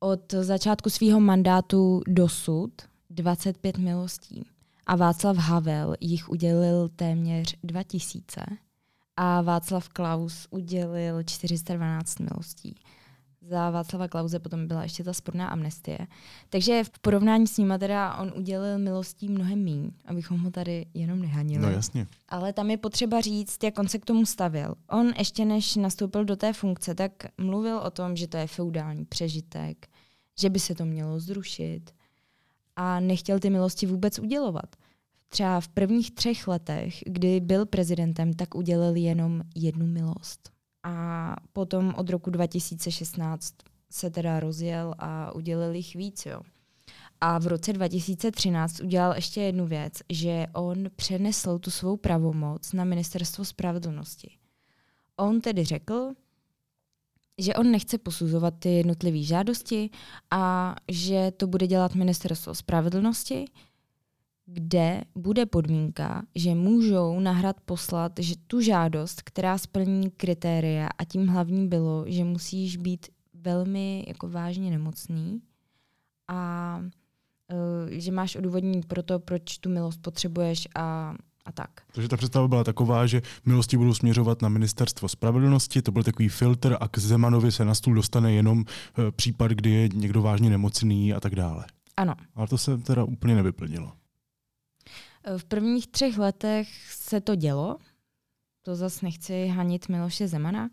od 0.00 0.32
začátku 0.32 0.90
svého 0.90 1.20
mandátu 1.20 2.02
dosud 2.08 2.70
25 3.10 3.78
milostí. 3.78 4.46
A 4.86 4.96
Václav 4.96 5.36
Havel 5.36 5.94
jich 6.00 6.28
udělil 6.28 6.88
téměř 6.96 7.56
2000 7.64 8.40
a 9.22 9.40
Václav 9.42 9.88
Klaus 9.88 10.46
udělil 10.50 11.22
412 11.22 12.20
milostí. 12.20 12.74
Za 13.40 13.70
Václava 13.70 14.08
Klauze 14.08 14.38
potom 14.38 14.66
byla 14.66 14.82
ještě 14.82 15.04
ta 15.04 15.12
sporná 15.12 15.48
amnestie. 15.48 15.98
Takže 16.50 16.84
v 16.84 16.98
porovnání 16.98 17.46
s 17.46 17.56
ním 17.56 17.74
teda 17.78 18.16
on 18.16 18.32
udělil 18.36 18.78
milostí 18.78 19.28
mnohem 19.28 19.58
míň, 19.58 19.90
abychom 20.04 20.38
ho 20.38 20.50
tady 20.50 20.86
jenom 20.94 21.22
nehanili. 21.22 21.62
No 21.62 21.70
jasně. 21.70 22.06
Ale 22.28 22.52
tam 22.52 22.70
je 22.70 22.76
potřeba 22.76 23.20
říct, 23.20 23.64
jak 23.64 23.78
on 23.78 23.88
se 23.88 23.98
k 23.98 24.04
tomu 24.04 24.26
stavil. 24.26 24.74
On 24.90 25.12
ještě 25.18 25.44
než 25.44 25.76
nastoupil 25.76 26.24
do 26.24 26.36
té 26.36 26.52
funkce, 26.52 26.94
tak 26.94 27.12
mluvil 27.38 27.78
o 27.78 27.90
tom, 27.90 28.16
že 28.16 28.26
to 28.26 28.36
je 28.36 28.46
feudální 28.46 29.04
přežitek, 29.04 29.86
že 30.38 30.50
by 30.50 30.60
se 30.60 30.74
to 30.74 30.84
mělo 30.84 31.20
zrušit 31.20 31.90
a 32.76 33.00
nechtěl 33.00 33.38
ty 33.38 33.50
milosti 33.50 33.86
vůbec 33.86 34.18
udělovat 34.18 34.76
třeba 35.30 35.60
v 35.60 35.68
prvních 35.68 36.10
třech 36.10 36.48
letech, 36.48 37.02
kdy 37.06 37.40
byl 37.40 37.66
prezidentem, 37.66 38.34
tak 38.34 38.54
udělil 38.54 38.96
jenom 38.96 39.42
jednu 39.56 39.86
milost. 39.86 40.50
A 40.82 41.36
potom 41.52 41.94
od 41.96 42.10
roku 42.10 42.30
2016 42.30 43.54
se 43.90 44.10
teda 44.10 44.40
rozjel 44.40 44.94
a 44.98 45.32
udělil 45.32 45.74
jich 45.74 45.94
víc. 45.94 46.26
Jo. 46.26 46.40
A 47.20 47.38
v 47.38 47.46
roce 47.46 47.72
2013 47.72 48.80
udělal 48.80 49.14
ještě 49.14 49.40
jednu 49.40 49.66
věc, 49.66 49.92
že 50.08 50.46
on 50.52 50.86
přenesl 50.96 51.58
tu 51.58 51.70
svou 51.70 51.96
pravomoc 51.96 52.72
na 52.72 52.84
ministerstvo 52.84 53.44
spravedlnosti. 53.44 54.30
On 55.16 55.40
tedy 55.40 55.64
řekl, 55.64 56.12
že 57.38 57.54
on 57.54 57.70
nechce 57.70 57.98
posuzovat 57.98 58.54
ty 58.58 58.68
jednotlivé 58.68 59.22
žádosti 59.22 59.90
a 60.30 60.74
že 60.88 61.32
to 61.36 61.46
bude 61.46 61.66
dělat 61.66 61.94
ministerstvo 61.94 62.54
spravedlnosti, 62.54 63.44
kde 64.52 65.00
bude 65.14 65.46
podmínka, 65.46 66.22
že 66.34 66.54
můžou 66.54 67.20
nahrad 67.20 67.56
poslat 67.64 68.12
že 68.18 68.34
tu 68.46 68.60
žádost, 68.60 69.22
která 69.22 69.58
splní 69.58 70.10
kritéria 70.10 70.88
a 70.98 71.04
tím 71.04 71.26
hlavním 71.26 71.68
bylo, 71.68 72.04
že 72.06 72.24
musíš 72.24 72.76
být 72.76 73.06
velmi 73.34 74.04
jako 74.08 74.28
vážně 74.28 74.70
nemocný 74.70 75.40
a 76.28 76.80
uh, 77.52 77.90
že 77.90 78.12
máš 78.12 78.36
odůvodnění 78.36 78.82
pro 78.82 79.02
to, 79.02 79.18
proč 79.18 79.58
tu 79.58 79.70
milost 79.70 80.02
potřebuješ 80.02 80.68
a 80.74 81.14
a 81.44 81.52
tak. 81.52 81.70
Takže 81.92 82.08
ta 82.08 82.16
představa 82.16 82.48
byla 82.48 82.64
taková, 82.64 83.06
že 83.06 83.22
milosti 83.44 83.76
budou 83.76 83.94
směřovat 83.94 84.42
na 84.42 84.48
ministerstvo 84.48 85.08
spravedlnosti, 85.08 85.82
to 85.82 85.92
byl 85.92 86.02
takový 86.02 86.28
filtr 86.28 86.76
a 86.80 86.88
k 86.88 86.98
Zemanovi 86.98 87.52
se 87.52 87.64
na 87.64 87.74
stůl 87.74 87.94
dostane 87.94 88.32
jenom 88.32 88.58
uh, 88.58 88.64
případ, 89.10 89.50
kdy 89.50 89.70
je 89.70 89.88
někdo 89.94 90.22
vážně 90.22 90.50
nemocný 90.50 91.14
a 91.14 91.20
tak 91.20 91.34
dále. 91.34 91.64
Ano. 91.96 92.14
Ale 92.34 92.48
to 92.48 92.58
se 92.58 92.78
teda 92.78 93.04
úplně 93.04 93.34
nevyplnilo. 93.34 93.92
Eh, 95.24 95.38
v 95.38 95.44
prvních 95.44 95.86
třech 95.86 96.18
letech 96.18 96.68
se 96.92 97.20
to 97.20 97.34
dělo, 97.34 97.76
to 98.62 98.76
zase 98.76 99.06
nechci 99.06 99.46
hanit 99.46 99.88
Miloše 99.88 100.28
Zemana, 100.28 100.70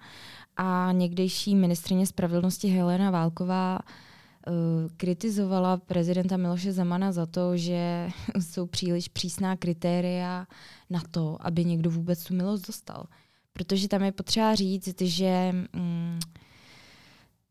a 0.57 0.91
někdejší 0.91 1.55
ministrině 1.55 2.07
spravedlnosti 2.07 2.67
Helena 2.67 3.11
Válková 3.11 3.79
uh, 3.79 4.53
kritizovala 4.97 5.77
prezidenta 5.77 6.37
Miloše 6.37 6.73
Zemana 6.73 7.11
za 7.11 7.25
to, 7.25 7.57
že 7.57 8.09
jsou 8.39 8.67
příliš 8.67 9.07
přísná 9.07 9.55
kritéria 9.55 10.47
na 10.89 11.01
to, 11.11 11.37
aby 11.39 11.65
někdo 11.65 11.89
vůbec 11.89 12.23
tu 12.23 12.35
milost 12.35 12.67
dostal. 12.67 13.05
Protože 13.53 13.87
tam 13.87 14.03
je 14.03 14.11
potřeba 14.11 14.55
říct, 14.55 15.01
že 15.01 15.55
um, 15.75 16.19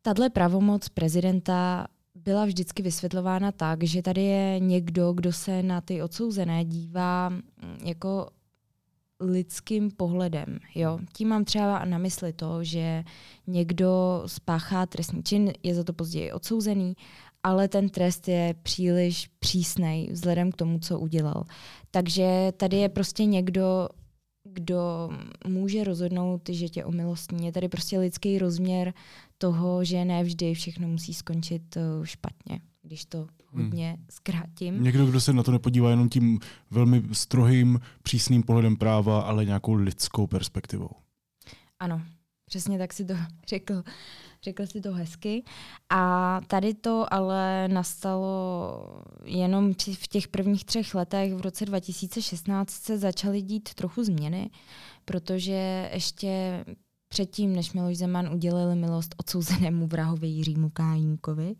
tahle 0.02 0.30
pravomoc 0.30 0.88
prezidenta 0.88 1.86
byla 2.26 2.44
vždycky 2.44 2.82
vysvětlována 2.82 3.52
tak, 3.52 3.84
že 3.84 4.02
tady 4.02 4.22
je 4.22 4.60
někdo, 4.60 5.12
kdo 5.12 5.32
se 5.32 5.62
na 5.62 5.80
ty 5.80 6.02
odsouzené 6.02 6.64
dívá 6.64 7.28
mm, 7.28 7.42
jako 7.84 8.28
lidským 9.20 9.90
pohledem. 9.90 10.58
Jo? 10.74 10.98
Tím 11.12 11.28
mám 11.28 11.44
třeba 11.44 11.84
na 11.84 11.98
mysli 11.98 12.32
to, 12.32 12.64
že 12.64 13.04
někdo 13.46 14.22
spáchá 14.26 14.86
trestný 14.86 15.22
čin, 15.22 15.52
je 15.62 15.74
za 15.74 15.84
to 15.84 15.92
později 15.92 16.32
odsouzený, 16.32 16.96
ale 17.42 17.68
ten 17.68 17.88
trest 17.88 18.28
je 18.28 18.54
příliš 18.62 19.30
přísný 19.38 20.08
vzhledem 20.12 20.52
k 20.52 20.56
tomu, 20.56 20.78
co 20.78 20.98
udělal. 20.98 21.44
Takže 21.90 22.52
tady 22.56 22.76
je 22.76 22.88
prostě 22.88 23.24
někdo, 23.24 23.88
kdo 24.52 25.10
může 25.46 25.84
rozhodnout, 25.84 26.48
že 26.48 26.68
tě 26.68 26.84
omilostní. 26.84 27.46
Je 27.46 27.52
tady 27.52 27.68
prostě 27.68 27.98
lidský 27.98 28.38
rozměr 28.38 28.94
toho, 29.38 29.84
že 29.84 30.04
ne 30.04 30.24
vždy 30.24 30.54
všechno 30.54 30.88
musí 30.88 31.14
skončit 31.14 31.76
eh, 31.76 31.80
špatně, 32.06 32.60
když 32.82 33.04
to 33.04 33.18
hmm. 33.18 33.64
hodně 33.64 33.88
hmm. 33.90 34.06
zkrátím. 34.10 34.82
Někdo, 34.82 35.06
kdo 35.06 35.20
se 35.20 35.32
na 35.32 35.42
to 35.42 35.52
nepodívá 35.52 35.90
jenom 35.90 36.08
tím 36.08 36.38
velmi 36.70 37.02
strohým, 37.12 37.80
přísným 38.02 38.42
pohledem 38.42 38.76
práva, 38.76 39.20
ale 39.20 39.44
nějakou 39.44 39.74
lidskou 39.74 40.26
perspektivou. 40.26 40.90
Ano, 41.78 42.02
přesně 42.46 42.78
tak 42.78 42.92
si 42.92 43.04
to 43.04 43.14
řekl. 43.48 43.82
Řekl 44.42 44.66
si 44.66 44.80
to 44.80 44.92
hezky. 44.92 45.44
A 45.90 46.40
tady 46.46 46.74
to 46.74 47.14
ale 47.14 47.68
nastalo 47.68 49.02
jenom 49.24 49.74
v 49.94 50.08
těch 50.08 50.28
prvních 50.28 50.64
třech 50.64 50.94
letech. 50.94 51.34
V 51.34 51.40
roce 51.40 51.64
2016 51.64 52.70
se 52.70 52.98
začaly 52.98 53.42
dít 53.42 53.74
trochu 53.74 54.04
změny, 54.04 54.50
protože 55.04 55.90
ještě 55.92 56.64
předtím, 57.08 57.56
než 57.56 57.72
Miloš 57.72 57.96
Zeman 57.96 58.34
udělil 58.34 58.74
milost 58.74 59.14
odsouzenému 59.16 59.86
vrahovi 59.86 60.28
Jiřímu 60.28 60.70
Kájínkovi, 60.70 61.54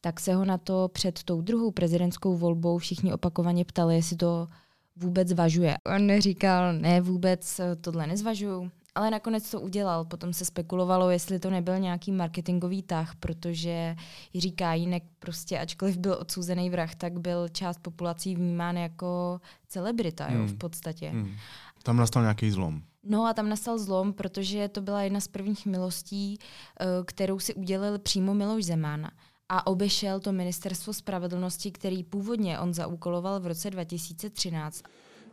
tak 0.00 0.20
se 0.20 0.34
ho 0.34 0.44
na 0.44 0.58
to 0.58 0.88
před 0.92 1.22
tou 1.22 1.40
druhou 1.40 1.70
prezidentskou 1.70 2.36
volbou 2.36 2.78
všichni 2.78 3.12
opakovaně 3.12 3.64
ptali, 3.64 3.94
jestli 3.94 4.16
to 4.16 4.48
vůbec 4.96 5.28
zvažuje. 5.28 5.76
On 5.96 6.20
říkal, 6.20 6.72
ne, 6.72 7.00
vůbec 7.00 7.60
tohle 7.80 8.06
nezvažuju, 8.06 8.70
ale 8.94 9.10
nakonec 9.10 9.50
to 9.50 9.60
udělal. 9.60 10.04
Potom 10.04 10.32
se 10.32 10.44
spekulovalo, 10.44 11.10
jestli 11.10 11.38
to 11.38 11.50
nebyl 11.50 11.78
nějaký 11.78 12.12
marketingový 12.12 12.82
tah, 12.82 13.14
protože 13.14 13.96
Jiří 14.32 14.52
Kájínek 14.52 15.02
prostě, 15.18 15.58
ačkoliv 15.58 15.96
byl 15.96 16.16
odsouzený 16.20 16.70
vrah, 16.70 16.94
tak 16.94 17.20
byl 17.20 17.48
část 17.48 17.78
populací 17.78 18.34
vnímán 18.34 18.76
jako 18.76 19.40
celebrita, 19.68 20.24
hmm. 20.24 20.40
jo, 20.40 20.44
v 20.44 20.48
hmm. 20.48 20.58
podstatě. 20.58 21.08
Hmm. 21.08 21.34
Tam 21.82 21.96
nastal 21.96 22.22
nějaký 22.22 22.50
zlom. 22.50 22.82
No 23.04 23.26
a 23.26 23.34
tam 23.34 23.48
nastal 23.48 23.78
zlom, 23.78 24.12
protože 24.12 24.68
to 24.68 24.80
byla 24.80 25.02
jedna 25.02 25.20
z 25.20 25.28
prvních 25.28 25.66
milostí, 25.66 26.38
eh, 26.80 26.86
kterou 27.04 27.38
si 27.38 27.54
udělil 27.54 27.98
přímo 27.98 28.34
Miloš 28.34 28.64
Zeman 28.64 29.08
a 29.48 29.66
obešel 29.66 30.20
to 30.20 30.32
ministerstvo 30.32 30.92
spravedlnosti, 30.92 31.70
který 31.70 32.04
původně 32.04 32.58
on 32.58 32.74
zaúkoloval 32.74 33.40
v 33.40 33.46
roce 33.46 33.70
2013. 33.70 34.82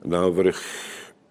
Návrh, 0.06 0.62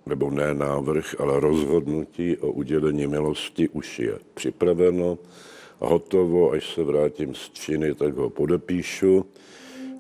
nebo 0.09 0.31
ne 0.31 0.55
návrh, 0.55 1.21
ale 1.21 1.41
rozhodnutí 1.41 2.37
o 2.37 2.53
udělení 2.53 3.07
milosti 3.07 3.69
už 3.69 3.99
je 3.99 4.19
připraveno 4.35 5.19
a 5.81 5.87
hotovo, 5.87 6.51
až 6.51 6.75
se 6.75 6.85
vrátím 6.85 7.35
z 7.35 7.51
Číny, 7.51 7.95
tak 7.95 8.15
ho 8.15 8.31
podepíšu. 8.31 9.25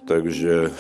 Takže 0.08 0.70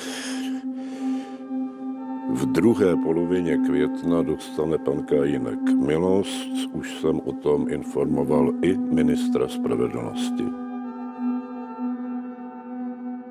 v 2.32 2.46
druhé 2.46 2.96
polovině 2.96 3.56
května 3.66 4.22
dostane 4.22 4.78
pan 4.78 5.02
Kajínek 5.02 5.58
milost, 5.86 6.48
už 6.72 7.00
jsem 7.00 7.20
o 7.20 7.32
tom 7.32 7.70
informoval 7.70 8.52
i 8.62 8.76
ministra 8.76 9.48
spravedlnosti. 9.48 10.44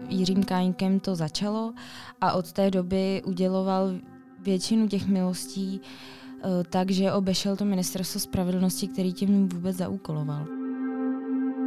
Jiřím 0.09 0.43
Kajínkem 0.43 0.99
to 0.99 1.15
začalo 1.15 1.73
a 2.21 2.33
od 2.33 2.53
té 2.53 2.71
doby 2.71 3.21
uděloval 3.25 3.91
většinu 4.39 4.87
těch 4.87 5.07
milostí 5.07 5.81
eh, 5.81 6.63
takže 6.69 7.11
obešel 7.11 7.55
to 7.55 7.65
ministerstvo 7.65 8.19
spravedlnosti, 8.19 8.87
který 8.87 9.13
tím 9.13 9.49
vůbec 9.49 9.77
zaúkoloval. 9.77 10.45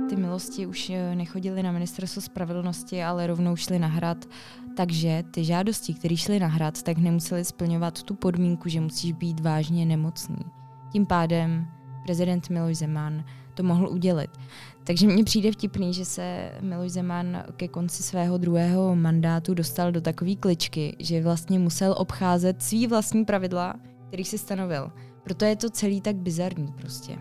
Ty 0.08 0.16
milosti 0.16 0.66
už 0.66 0.90
eh, 0.90 1.14
nechodily 1.14 1.62
na 1.62 1.72
ministerstvo 1.72 2.22
spravedlnosti, 2.22 3.04
ale 3.04 3.26
rovnou 3.26 3.56
šly 3.56 3.78
na 3.78 3.88
hrad 3.88 4.26
takže 4.76 5.24
ty 5.30 5.44
žádosti, 5.44 5.94
které 5.94 6.16
šly 6.16 6.40
na 6.40 6.46
hrad, 6.46 6.82
tak 6.82 6.98
nemuseli 6.98 7.44
splňovat 7.44 8.02
tu 8.02 8.14
podmínku, 8.14 8.68
že 8.68 8.80
musíš 8.80 9.12
být 9.12 9.40
vážně 9.40 9.86
nemocný. 9.86 10.38
Tím 10.92 11.06
pádem 11.06 11.66
prezident 12.02 12.50
Miloš 12.50 12.76
Zeman 12.76 13.24
to 13.60 13.66
mohl 13.66 13.88
udělit. 13.88 14.30
Takže 14.84 15.06
mně 15.06 15.24
přijde 15.24 15.52
vtipný, 15.52 15.94
že 15.94 16.04
se 16.04 16.52
Miloš 16.60 16.90
Zeman 16.90 17.44
ke 17.56 17.68
konci 17.68 18.02
svého 18.02 18.38
druhého 18.38 18.96
mandátu 18.96 19.54
dostal 19.54 19.92
do 19.92 20.00
takové 20.00 20.34
kličky, 20.34 20.96
že 20.98 21.22
vlastně 21.22 21.58
musel 21.58 21.94
obcházet 21.98 22.62
svý 22.62 22.86
vlastní 22.86 23.24
pravidla, 23.24 23.74
který 24.08 24.24
si 24.24 24.38
stanovil. 24.38 24.90
Proto 25.24 25.44
je 25.44 25.56
to 25.56 25.70
celý 25.70 26.00
tak 26.00 26.16
bizarní 26.16 26.72
prostě. 26.72 27.18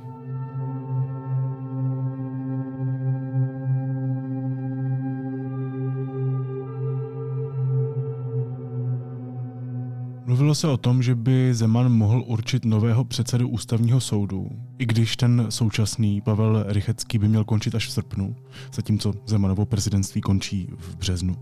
Mluvilo 10.29 10.55
se 10.55 10.67
o 10.67 10.77
tom, 10.77 11.03
že 11.03 11.15
by 11.15 11.53
Zeman 11.53 11.91
mohl 11.91 12.23
určit 12.27 12.65
nového 12.65 13.03
předsedu 13.03 13.49
ústavního 13.49 14.01
soudu, 14.01 14.49
i 14.77 14.85
když 14.85 15.17
ten 15.17 15.45
současný 15.49 16.21
Pavel 16.21 16.65
Rychecký 16.67 17.17
by 17.17 17.27
měl 17.27 17.43
končit 17.43 17.75
až 17.75 17.87
v 17.87 17.91
srpnu, 17.91 18.35
zatímco 18.73 19.13
Zemanovo 19.25 19.65
prezidentství 19.65 20.21
končí 20.21 20.67
v 20.77 20.95
březnu. 20.95 21.35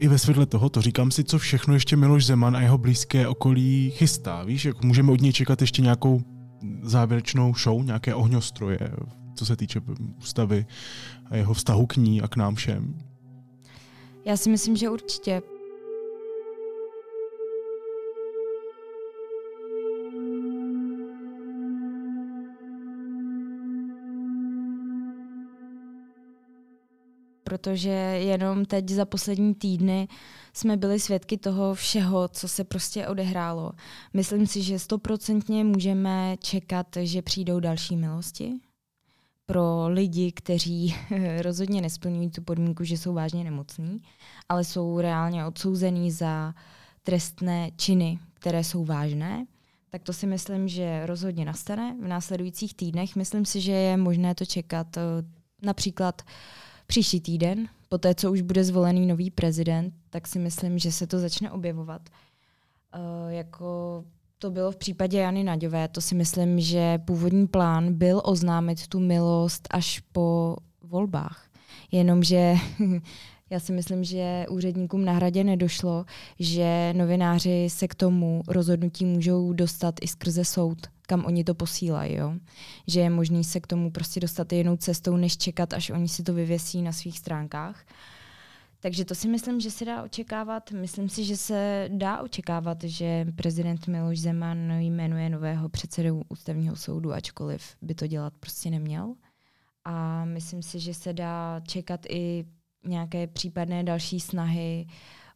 I 0.00 0.08
ve 0.08 0.18
světle 0.18 0.46
toho 0.46 0.68
to 0.68 0.82
říkám 0.82 1.10
si, 1.10 1.24
co 1.24 1.38
všechno 1.38 1.74
ještě 1.74 1.96
Miloš 1.96 2.26
Zeman 2.26 2.56
a 2.56 2.60
jeho 2.60 2.78
blízké 2.78 3.28
okolí 3.28 3.90
chystá. 3.90 4.44
Víš, 4.44 4.64
jak 4.64 4.84
můžeme 4.84 5.12
od 5.12 5.20
něj 5.20 5.32
čekat 5.32 5.60
ještě 5.60 5.82
nějakou 5.82 6.22
závěrečnou 6.82 7.54
show, 7.54 7.84
nějaké 7.84 8.14
ohňostroje, 8.14 8.78
co 9.34 9.46
se 9.46 9.56
týče 9.56 9.80
ústavy 10.18 10.66
a 11.26 11.36
jeho 11.36 11.54
vztahu 11.54 11.86
k 11.86 11.96
ní 11.96 12.22
a 12.22 12.28
k 12.28 12.36
nám 12.36 12.54
všem? 12.54 12.94
Já 14.24 14.36
si 14.36 14.50
myslím, 14.50 14.76
že 14.76 14.90
určitě. 14.90 15.42
Protože 27.50 27.90
jenom 28.22 28.64
teď 28.64 28.88
za 28.88 29.04
poslední 29.04 29.54
týdny 29.54 30.08
jsme 30.52 30.76
byli 30.76 31.00
svědky 31.00 31.36
toho 31.36 31.74
všeho, 31.74 32.28
co 32.28 32.48
se 32.48 32.64
prostě 32.64 33.08
odehrálo. 33.08 33.72
Myslím 34.14 34.46
si, 34.46 34.62
že 34.62 34.78
stoprocentně 34.78 35.64
můžeme 35.64 36.36
čekat, 36.40 36.86
že 37.00 37.22
přijdou 37.22 37.60
další 37.60 37.96
milosti 37.96 38.52
pro 39.46 39.88
lidi, 39.88 40.32
kteří 40.32 40.94
rozhodně 41.42 41.80
nesplňují 41.80 42.30
tu 42.30 42.42
podmínku, 42.42 42.84
že 42.84 42.98
jsou 42.98 43.14
vážně 43.14 43.44
nemocní, 43.44 44.02
ale 44.48 44.64
jsou 44.64 45.00
reálně 45.00 45.46
odsouzení 45.46 46.10
za 46.10 46.54
trestné 47.02 47.70
činy, 47.76 48.18
které 48.34 48.64
jsou 48.64 48.84
vážné, 48.84 49.46
tak 49.88 50.02
to 50.02 50.12
si 50.12 50.26
myslím, 50.26 50.68
že 50.68 51.06
rozhodně 51.06 51.44
nastane 51.44 51.96
v 52.02 52.08
následujících 52.08 52.74
týdnech. 52.74 53.16
Myslím 53.16 53.44
si, 53.44 53.60
že 53.60 53.72
je 53.72 53.96
možné 53.96 54.34
to 54.34 54.44
čekat 54.44 54.96
eh, 54.96 55.00
například 55.62 56.22
příští 56.90 57.20
týden, 57.20 57.68
po 57.88 57.98
té, 57.98 58.14
co 58.14 58.32
už 58.32 58.40
bude 58.40 58.64
zvolený 58.64 59.06
nový 59.06 59.30
prezident, 59.30 59.94
tak 60.10 60.26
si 60.26 60.38
myslím, 60.38 60.78
že 60.78 60.92
se 60.92 61.06
to 61.06 61.18
začne 61.18 61.50
objevovat. 61.50 62.02
Uh, 62.08 63.32
jako 63.32 64.04
to 64.38 64.50
bylo 64.50 64.72
v 64.72 64.76
případě 64.76 65.18
Jany 65.18 65.44
Naďové, 65.44 65.88
to 65.88 66.00
si 66.00 66.14
myslím, 66.14 66.60
že 66.60 66.98
původní 66.98 67.46
plán 67.46 67.94
byl 67.94 68.22
oznámit 68.24 68.86
tu 68.86 69.00
milost 69.00 69.68
až 69.70 70.00
po 70.12 70.56
volbách. 70.82 71.50
Jenomže 71.92 72.54
já 73.50 73.60
si 73.60 73.72
myslím, 73.72 74.04
že 74.04 74.46
úředníkům 74.50 75.04
na 75.04 75.12
hradě 75.12 75.44
nedošlo, 75.44 76.04
že 76.38 76.94
novináři 76.96 77.66
se 77.70 77.88
k 77.88 77.94
tomu 77.94 78.42
rozhodnutí 78.48 79.04
můžou 79.04 79.52
dostat 79.52 79.94
i 80.02 80.08
skrze 80.08 80.44
soud, 80.44 80.78
kam 81.06 81.24
oni 81.24 81.44
to 81.44 81.54
posílají. 81.54 82.14
Jo? 82.14 82.34
Že 82.86 83.00
je 83.00 83.10
možný 83.10 83.44
se 83.44 83.60
k 83.60 83.66
tomu 83.66 83.90
prostě 83.90 84.20
dostat 84.20 84.52
jinou 84.52 84.76
cestou, 84.76 85.16
než 85.16 85.36
čekat, 85.36 85.72
až 85.72 85.90
oni 85.90 86.08
si 86.08 86.22
to 86.22 86.34
vyvěsí 86.34 86.82
na 86.82 86.92
svých 86.92 87.18
stránkách. 87.18 87.84
Takže 88.82 89.04
to 89.04 89.14
si 89.14 89.28
myslím, 89.28 89.60
že 89.60 89.70
se 89.70 89.84
dá 89.84 90.02
očekávat. 90.02 90.70
Myslím 90.70 91.08
si, 91.08 91.24
že 91.24 91.36
se 91.36 91.88
dá 91.92 92.22
očekávat, 92.22 92.84
že 92.84 93.26
prezident 93.36 93.86
Miloš 93.86 94.20
Zeman 94.20 94.72
jmenuje 94.80 95.30
nového 95.30 95.68
předsedu 95.68 96.22
ústavního 96.28 96.76
soudu, 96.76 97.12
ačkoliv 97.12 97.62
by 97.82 97.94
to 97.94 98.06
dělat 98.06 98.32
prostě 98.40 98.70
neměl. 98.70 99.14
A 99.84 100.24
myslím 100.24 100.62
si, 100.62 100.80
že 100.80 100.94
se 100.94 101.12
dá 101.12 101.60
čekat 101.66 102.00
i 102.08 102.44
nějaké 102.84 103.26
případné 103.26 103.84
další 103.84 104.20
snahy 104.20 104.86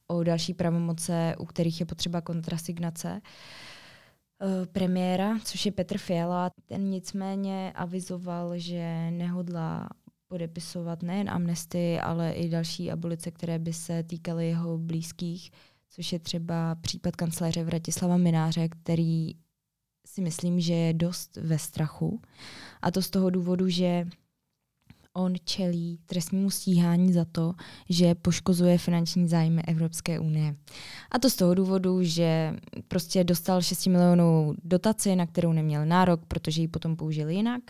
o 0.06 0.22
další 0.22 0.54
pravomoce, 0.54 1.34
u 1.38 1.44
kterých 1.44 1.80
je 1.80 1.86
potřeba 1.86 2.20
kontrasignace 2.20 3.20
eh, 3.20 4.66
premiéra, 4.66 5.38
což 5.44 5.66
je 5.66 5.72
Petr 5.72 5.98
Fiala. 5.98 6.50
Ten 6.66 6.90
nicméně 6.90 7.72
avizoval, 7.74 8.58
že 8.58 9.10
nehodlá 9.10 9.88
podepisovat 10.28 11.02
nejen 11.02 11.30
amnesty, 11.30 12.00
ale 12.00 12.32
i 12.32 12.48
další 12.48 12.90
abolice, 12.90 13.30
které 13.30 13.58
by 13.58 13.72
se 13.72 14.02
týkaly 14.02 14.48
jeho 14.48 14.78
blízkých, 14.78 15.50
což 15.90 16.12
je 16.12 16.18
třeba 16.18 16.74
případ 16.74 17.16
kancléře 17.16 17.64
Vratislava 17.64 18.16
Mináře, 18.16 18.68
který 18.68 19.34
si 20.06 20.20
myslím, 20.20 20.60
že 20.60 20.74
je 20.74 20.94
dost 20.94 21.36
ve 21.36 21.58
strachu. 21.58 22.20
A 22.82 22.90
to 22.90 23.02
z 23.02 23.10
toho 23.10 23.30
důvodu, 23.30 23.68
že 23.68 24.06
on 25.14 25.34
čelí 25.44 25.98
trestnímu 26.06 26.50
stíhání 26.50 27.12
za 27.12 27.24
to, 27.24 27.54
že 27.88 28.14
poškozuje 28.14 28.78
finanční 28.78 29.28
zájmy 29.28 29.62
Evropské 29.62 30.20
unie. 30.20 30.56
A 31.10 31.18
to 31.18 31.30
z 31.30 31.36
toho 31.36 31.54
důvodu, 31.54 32.02
že 32.02 32.56
prostě 32.88 33.24
dostal 33.24 33.62
6 33.62 33.86
milionů 33.86 34.54
dotaci, 34.64 35.16
na 35.16 35.26
kterou 35.26 35.52
neměl 35.52 35.86
nárok, 35.86 36.20
protože 36.28 36.60
ji 36.60 36.68
potom 36.68 36.96
použil 36.96 37.28
jinak, 37.28 37.62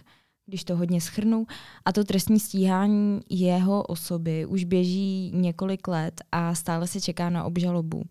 když 0.47 0.65
to 0.65 0.77
hodně 0.77 1.01
schrnu. 1.01 1.47
A 1.85 1.93
to 1.93 2.05
trestní 2.05 2.41
stíhání 2.41 3.21
jeho 3.31 3.83
osoby 3.83 4.47
už 4.47 4.65
běží 4.65 5.31
několik 5.35 5.89
let 5.89 6.21
a 6.33 6.55
stále 6.55 6.87
se 6.87 7.01
čeká 7.01 7.31
na 7.31 7.45
obžalobu. 7.45 8.03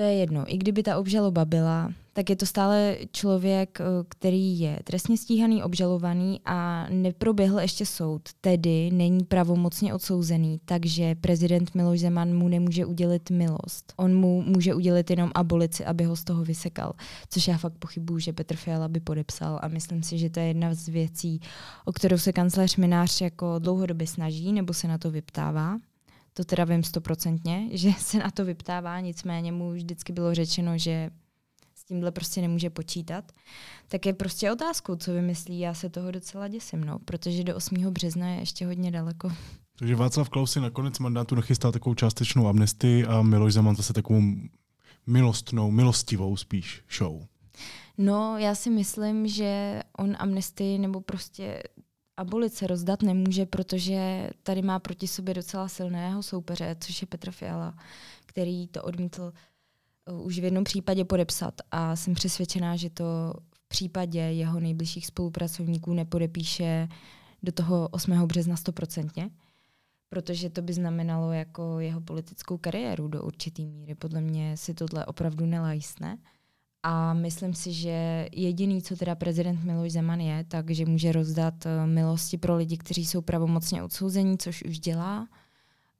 To 0.00 0.04
je 0.04 0.14
jedno. 0.14 0.44
I 0.54 0.58
kdyby 0.58 0.82
ta 0.82 0.98
obžaloba 0.98 1.44
byla, 1.44 1.92
tak 2.12 2.30
je 2.30 2.36
to 2.36 2.46
stále 2.46 2.96
člověk, 3.12 3.80
eh, 3.80 3.84
který 4.08 4.60
je 4.60 4.78
trestně 4.84 5.16
stíhaný, 5.16 5.62
obžalovaný 5.62 6.40
a 6.44 6.86
neproběhl 6.90 7.60
ještě 7.60 7.86
soud, 7.86 8.22
tedy 8.40 8.90
není 8.90 9.24
pravomocně 9.24 9.94
odsouzený, 9.94 10.60
takže 10.64 11.14
prezident 11.14 11.74
Miloš 11.74 12.00
Zeman 12.00 12.34
mu 12.34 12.48
nemůže 12.48 12.86
udělit 12.86 13.30
milost. 13.30 13.92
On 13.96 14.14
mu 14.16 14.42
může 14.42 14.74
udělit 14.74 15.10
jenom 15.10 15.30
abolici, 15.34 15.84
aby 15.84 16.04
ho 16.04 16.16
z 16.16 16.24
toho 16.24 16.44
vysekal, 16.44 16.92
což 17.30 17.48
já 17.48 17.58
fakt 17.58 17.74
pochybuju, 17.78 18.18
že 18.18 18.32
Petr 18.32 18.56
Fiala 18.56 18.88
by 18.88 19.00
podepsal 19.00 19.58
a 19.62 19.68
myslím 19.68 20.02
si, 20.02 20.18
že 20.18 20.30
to 20.30 20.40
je 20.40 20.46
jedna 20.46 20.74
z 20.74 20.88
věcí, 20.88 21.40
o 21.84 21.92
kterou 21.92 22.18
se 22.18 22.32
kancléř 22.32 22.76
Minář 22.76 23.20
jako 23.20 23.58
dlouhodobě 23.58 24.06
snaží 24.06 24.52
nebo 24.52 24.74
se 24.74 24.88
na 24.88 24.98
to 24.98 25.10
vyptává 25.10 25.76
to 26.40 26.44
teda 26.44 26.64
vím 26.64 26.82
stoprocentně, 26.82 27.68
že 27.78 27.92
se 27.98 28.18
na 28.18 28.30
to 28.30 28.44
vyptává, 28.44 29.00
nicméně 29.00 29.52
mu 29.52 29.72
vždycky 29.72 30.12
bylo 30.12 30.34
řečeno, 30.34 30.78
že 30.78 31.10
s 31.74 31.84
tímhle 31.84 32.10
prostě 32.10 32.40
nemůže 32.40 32.70
počítat, 32.70 33.32
tak 33.88 34.06
je 34.06 34.12
prostě 34.12 34.52
otázkou, 34.52 34.96
co 34.96 35.12
vymyslí. 35.12 35.58
Já 35.58 35.74
se 35.74 35.88
toho 35.88 36.10
docela 36.10 36.48
děsím, 36.48 36.84
no, 36.84 36.98
protože 36.98 37.44
do 37.44 37.56
8. 37.56 37.76
března 37.76 38.28
je 38.28 38.40
ještě 38.40 38.66
hodně 38.66 38.90
daleko. 38.90 39.32
Takže 39.78 39.96
Václav 39.96 40.28
Klaus 40.28 40.52
si 40.52 40.60
nakonec 40.60 40.98
mandátu 40.98 41.34
nachystal 41.34 41.72
takovou 41.72 41.94
částečnou 41.94 42.48
amnestii 42.48 43.04
a 43.06 43.22
Miloš 43.22 43.52
Zeman 43.52 43.76
zase 43.76 43.92
takovou 43.92 44.22
milostnou, 45.06 45.70
milostivou 45.70 46.36
spíš 46.36 46.82
show. 46.98 47.22
No, 47.98 48.38
já 48.38 48.54
si 48.54 48.70
myslím, 48.70 49.28
že 49.28 49.82
on 49.98 50.16
amnestii 50.18 50.78
nebo 50.78 51.00
prostě 51.00 51.62
abolice 52.20 52.66
rozdat 52.66 53.02
nemůže, 53.02 53.46
protože 53.46 54.30
tady 54.42 54.62
má 54.62 54.78
proti 54.78 55.08
sobě 55.08 55.34
docela 55.34 55.68
silného 55.68 56.22
soupeře, 56.22 56.76
což 56.80 57.02
je 57.02 57.06
Petr 57.06 57.30
Fiala, 57.30 57.74
který 58.26 58.66
to 58.68 58.82
odmítl 58.82 59.32
uh, 60.12 60.26
už 60.26 60.38
v 60.38 60.44
jednom 60.44 60.64
případě 60.64 61.04
podepsat 61.04 61.54
a 61.70 61.96
jsem 61.96 62.14
přesvědčená, 62.14 62.76
že 62.76 62.90
to 62.90 63.04
v 63.52 63.68
případě 63.68 64.18
jeho 64.18 64.60
nejbližších 64.60 65.06
spolupracovníků 65.06 65.94
nepodepíše 65.94 66.88
do 67.42 67.52
toho 67.52 67.88
8. 67.88 68.26
března 68.26 68.56
stoprocentně, 68.56 69.30
protože 70.08 70.50
to 70.50 70.62
by 70.62 70.72
znamenalo 70.72 71.32
jako 71.32 71.80
jeho 71.80 72.00
politickou 72.00 72.58
kariéru 72.58 73.08
do 73.08 73.22
určitý 73.22 73.66
míry. 73.66 73.94
Podle 73.94 74.20
mě 74.20 74.56
si 74.56 74.74
tohle 74.74 75.06
opravdu 75.06 75.46
nelajsne. 75.46 76.18
A 76.82 77.14
myslím 77.14 77.54
si, 77.54 77.72
že 77.72 78.28
jediný, 78.32 78.82
co 78.82 78.96
teda 78.96 79.14
prezident 79.14 79.64
Miloš 79.64 79.92
Zeman 79.92 80.20
je, 80.20 80.44
takže 80.48 80.86
může 80.86 81.12
rozdat 81.12 81.66
eh, 81.66 81.86
milosti 81.86 82.38
pro 82.38 82.56
lidi, 82.56 82.76
kteří 82.76 83.06
jsou 83.06 83.20
pravomocně 83.20 83.82
odsouzení, 83.82 84.38
což 84.38 84.62
už 84.62 84.78
dělá. 84.78 85.28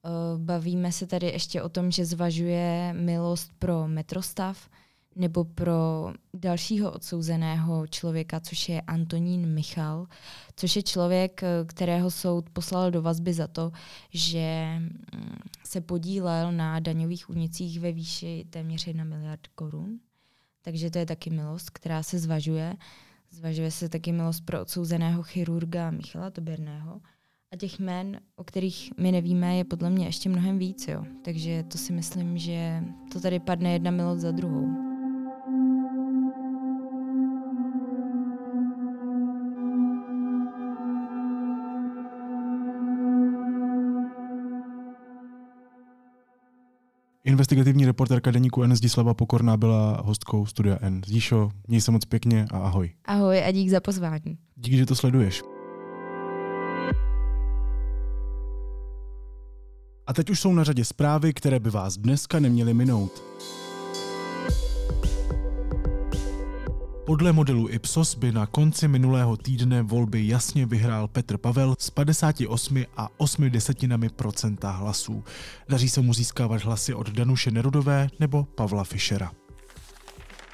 Eh, 0.05 0.09
bavíme 0.37 0.91
se 0.91 1.07
tady 1.07 1.27
ještě 1.27 1.61
o 1.61 1.69
tom, 1.69 1.91
že 1.91 2.05
zvažuje 2.05 2.93
milost 2.93 3.51
pro 3.59 3.87
metrostav 3.87 4.69
nebo 5.15 5.43
pro 5.43 6.13
dalšího 6.33 6.91
odsouzeného 6.91 7.87
člověka, 7.87 8.39
což 8.39 8.69
je 8.69 8.81
Antonín 8.81 9.53
Michal, 9.53 10.07
což 10.55 10.75
je 10.75 10.83
člověk, 10.83 11.43
eh, 11.43 11.47
kterého 11.65 12.11
soud 12.11 12.49
poslal 12.49 12.91
do 12.91 13.01
vazby 13.01 13.33
za 13.33 13.47
to, 13.47 13.71
že 14.09 14.75
mm, 14.79 15.37
se 15.63 15.81
podílel 15.81 16.51
na 16.51 16.79
daňových 16.79 17.29
únicích 17.29 17.79
ve 17.79 17.91
výši 17.91 18.45
téměř 18.49 18.87
1 18.87 19.03
miliard 19.03 19.47
korun. 19.55 19.99
Takže 20.61 20.91
to 20.91 20.99
je 20.99 21.05
taky 21.05 21.29
milost, 21.29 21.69
která 21.69 22.03
se 22.03 22.19
zvažuje. 22.19 22.73
Zvažuje 23.29 23.71
se 23.71 23.89
taky 23.89 24.11
milost 24.11 24.45
pro 24.45 24.61
odsouzeného 24.61 25.23
chirurga 25.23 25.91
Michala 25.91 26.29
Toberného. 26.29 27.01
A 27.51 27.55
těch 27.57 27.79
jmén, 27.79 28.19
o 28.35 28.43
kterých 28.43 28.91
my 28.97 29.11
nevíme, 29.11 29.57
je 29.57 29.63
podle 29.63 29.89
mě 29.89 30.05
ještě 30.05 30.29
mnohem 30.29 30.57
víc. 30.59 30.87
Jo. 30.87 31.05
Takže 31.25 31.63
to 31.63 31.77
si 31.77 31.93
myslím, 31.93 32.37
že 32.37 32.83
to 33.13 33.21
tady 33.21 33.39
padne 33.39 33.73
jedna 33.73 33.91
milost 33.91 34.21
za 34.21 34.31
druhou. 34.31 34.90
Investigativní 47.23 47.85
reporterka 47.85 48.31
deníku 48.31 48.63
N 48.63 48.75
Zdislava 48.75 49.13
Pokorná 49.13 49.57
byla 49.57 50.01
hostkou 50.01 50.45
Studia 50.45 50.77
N. 50.81 51.01
Zdíšo, 51.05 51.49
měj 51.67 51.81
se 51.81 51.91
moc 51.91 52.05
pěkně 52.05 52.45
a 52.51 52.57
ahoj. 52.57 52.91
Ahoj 53.05 53.43
a 53.43 53.51
dík 53.51 53.69
za 53.69 53.79
pozvání. 53.79 54.37
Díky, 54.55 54.77
že 54.77 54.85
to 54.85 54.95
sleduješ. 54.95 55.41
A 60.07 60.13
teď 60.13 60.29
už 60.29 60.39
jsou 60.39 60.53
na 60.53 60.63
řadě 60.63 60.85
zprávy, 60.85 61.33
které 61.33 61.59
by 61.59 61.69
vás 61.69 61.97
dneska 61.97 62.39
neměly 62.39 62.73
minout. 62.73 63.23
Podle 67.05 67.33
modelu 67.33 67.69
Ipsos 67.69 68.15
by 68.15 68.31
na 68.31 68.45
konci 68.45 68.87
minulého 68.87 69.37
týdne 69.37 69.81
volby 69.81 70.27
jasně 70.27 70.65
vyhrál 70.65 71.07
Petr 71.07 71.37
Pavel 71.37 71.75
s 71.79 71.89
58 71.89 72.85
a 72.97 73.07
8 73.17 73.49
desetinami 73.49 74.09
procenta 74.09 74.71
hlasů. 74.71 75.23
Daří 75.69 75.89
se 75.89 76.01
mu 76.01 76.13
získávat 76.13 76.63
hlasy 76.63 76.93
od 76.93 77.09
Danuše 77.09 77.51
Nerudové 77.51 78.07
nebo 78.19 78.43
Pavla 78.43 78.83
Fischera. 78.83 79.40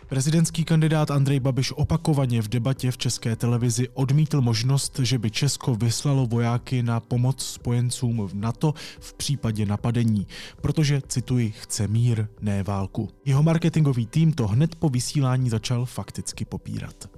Prezidentský 0.09 0.63
kandidát 0.63 1.11
Andrej 1.11 1.39
Babiš 1.39 1.71
opakovaně 1.71 2.41
v 2.41 2.47
debatě 2.47 2.91
v 2.91 2.97
české 2.97 3.35
televizi 3.35 3.89
odmítl 3.93 4.41
možnost, 4.41 4.99
že 4.99 5.17
by 5.17 5.31
Česko 5.31 5.75
vyslalo 5.75 6.25
vojáky 6.25 6.83
na 6.83 6.99
pomoc 6.99 7.45
spojencům 7.45 8.27
v 8.27 8.33
NATO 8.33 8.73
v 8.99 9.13
případě 9.13 9.65
napadení, 9.65 10.27
protože, 10.61 11.01
cituji, 11.07 11.51
chce 11.51 11.87
mír, 11.87 12.27
ne 12.41 12.63
válku. 12.63 13.09
Jeho 13.25 13.43
marketingový 13.43 14.05
tým 14.05 14.33
to 14.33 14.47
hned 14.47 14.75
po 14.75 14.89
vysílání 14.89 15.49
začal 15.49 15.85
fakticky 15.85 16.45
popírat. 16.45 17.09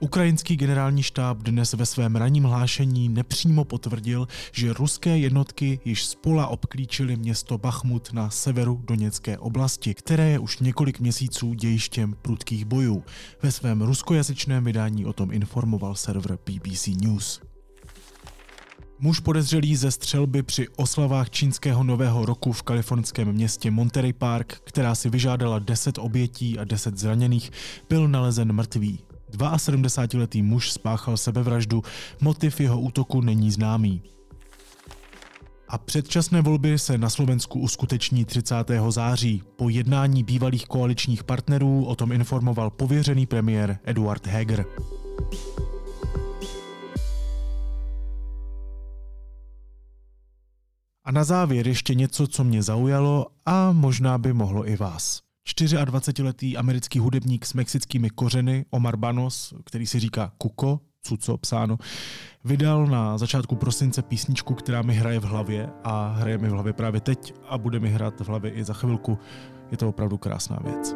Ukrajinský 0.00 0.56
generální 0.56 1.02
štáb 1.02 1.38
dnes 1.38 1.72
ve 1.72 1.86
svém 1.86 2.16
ranním 2.16 2.44
hlášení 2.44 3.08
nepřímo 3.08 3.64
potvrdil, 3.64 4.28
že 4.52 4.72
ruské 4.72 5.18
jednotky 5.18 5.80
již 5.84 6.06
spola 6.06 6.46
obklíčily 6.46 7.16
město 7.16 7.58
Bachmut 7.58 8.12
na 8.12 8.30
severu 8.30 8.82
Doněcké 8.84 9.38
oblasti, 9.38 9.94
které 9.94 10.30
je 10.30 10.38
už 10.38 10.58
několik 10.58 11.00
měsíců 11.00 11.54
dějištěm 11.54 12.16
prudkých 12.22 12.64
bojů. 12.64 13.04
Ve 13.42 13.52
svém 13.52 13.82
ruskojazyčném 13.82 14.64
vydání 14.64 15.06
o 15.06 15.12
tom 15.12 15.32
informoval 15.32 15.94
server 15.94 16.38
BBC 16.46 16.86
News. 16.86 17.40
Muž 18.98 19.20
podezřelý 19.20 19.76
ze 19.76 19.90
střelby 19.90 20.42
při 20.42 20.68
oslavách 20.76 21.30
čínského 21.30 21.84
nového 21.84 22.26
roku 22.26 22.52
v 22.52 22.62
kalifornském 22.62 23.32
městě 23.32 23.70
Monterey 23.70 24.12
Park, 24.12 24.60
která 24.64 24.94
si 24.94 25.10
vyžádala 25.10 25.58
10 25.58 25.98
obětí 25.98 26.58
a 26.58 26.64
10 26.64 26.98
zraněných, 26.98 27.50
byl 27.88 28.08
nalezen 28.08 28.52
mrtvý. 28.52 28.98
72-letý 29.36 30.42
muž 30.42 30.72
spáchal 30.72 31.16
sebevraždu, 31.16 31.82
motiv 32.20 32.60
jeho 32.60 32.80
útoku 32.80 33.20
není 33.20 33.50
známý. 33.50 34.02
A 35.68 35.78
předčasné 35.78 36.42
volby 36.42 36.78
se 36.78 36.98
na 36.98 37.10
Slovensku 37.10 37.60
uskuteční 37.60 38.24
30. 38.24 38.54
září. 38.88 39.42
Po 39.56 39.68
jednání 39.68 40.22
bývalých 40.22 40.66
koaličních 40.66 41.24
partnerů 41.24 41.84
o 41.84 41.96
tom 41.96 42.12
informoval 42.12 42.70
pověřený 42.70 43.26
premiér 43.26 43.78
Eduard 43.84 44.26
Heger. 44.26 44.64
A 51.04 51.12
na 51.12 51.24
závěr 51.24 51.68
ještě 51.68 51.94
něco, 51.94 52.26
co 52.26 52.44
mě 52.44 52.62
zaujalo 52.62 53.26
a 53.46 53.72
možná 53.72 54.18
by 54.18 54.32
mohlo 54.32 54.68
i 54.68 54.76
vás. 54.76 55.23
24-letý 55.44 56.56
americký 56.56 56.98
hudebník 56.98 57.46
s 57.46 57.54
mexickými 57.54 58.10
kořeny 58.10 58.64
Omar 58.70 58.96
Banos, 58.96 59.54
který 59.64 59.86
si 59.86 60.00
říká 60.00 60.32
Kuko, 60.38 60.80
Cuco 61.02 61.38
psáno, 61.38 61.78
vydal 62.44 62.86
na 62.86 63.18
začátku 63.18 63.56
prosince 63.56 64.02
písničku, 64.02 64.54
která 64.54 64.82
mi 64.82 64.94
hraje 64.94 65.20
v 65.20 65.24
hlavě 65.24 65.70
a 65.84 66.08
hraje 66.08 66.38
mi 66.38 66.48
v 66.48 66.52
hlavě 66.52 66.72
právě 66.72 67.00
teď 67.00 67.34
a 67.48 67.58
bude 67.58 67.80
mi 67.80 67.90
hrát 67.90 68.20
v 68.20 68.28
hlavě 68.28 68.50
i 68.50 68.64
za 68.64 68.74
chvilku. 68.74 69.18
Je 69.70 69.76
to 69.76 69.88
opravdu 69.88 70.18
krásná 70.18 70.58
věc. 70.64 70.94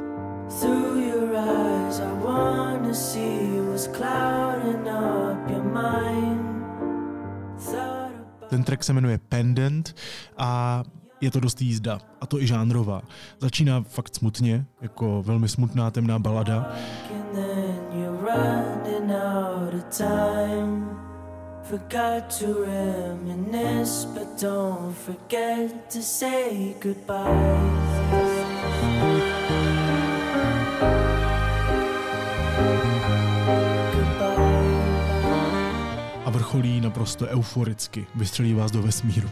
Ten 8.48 8.64
track 8.64 8.84
se 8.84 8.92
jmenuje 8.92 9.18
Pendant 9.18 9.94
a 10.36 10.82
je 11.20 11.30
to 11.30 11.40
dost 11.40 11.62
jízda, 11.62 12.00
a 12.20 12.26
to 12.26 12.42
i 12.42 12.46
žánrová. 12.46 13.02
Začíná 13.40 13.82
fakt 13.82 14.14
smutně, 14.14 14.66
jako 14.80 15.22
velmi 15.22 15.48
smutná 15.48 15.90
temná 15.90 16.18
balada. 16.18 16.72
Forgot 21.68 22.38
to 22.38 22.64
reminisce, 22.64 24.08
but 24.08 24.40
don't 24.42 24.96
forget 24.96 25.92
to 25.92 26.02
say 26.02 26.74
goodbye. 26.82 27.58
A 36.24 36.30
vrcholí 36.30 36.80
naprosto 36.80 37.26
euforicky, 37.26 38.06
vystřelí 38.14 38.54
vás 38.54 38.70
do 38.70 38.82
vesmíru. 38.82 39.28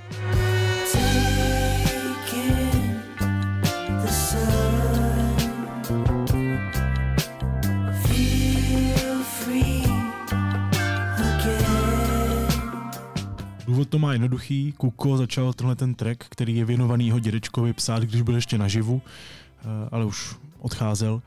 Důvod 13.76 13.88
to 13.88 13.98
má 13.98 14.12
jednoduchý. 14.12 14.72
Kuko 14.72 15.16
začal 15.16 15.52
tenhle 15.52 15.76
ten 15.76 15.94
track, 15.94 16.24
který 16.28 16.56
je 16.56 16.64
věnovaný 16.64 17.06
jeho 17.06 17.18
dědečkovi 17.18 17.72
psát, 17.72 18.02
když 18.02 18.22
byl 18.22 18.34
ještě 18.34 18.58
naživu, 18.58 19.02
eh, 19.04 19.64
ale 19.92 20.04
už 20.04 20.36
odcházel. 20.58 21.22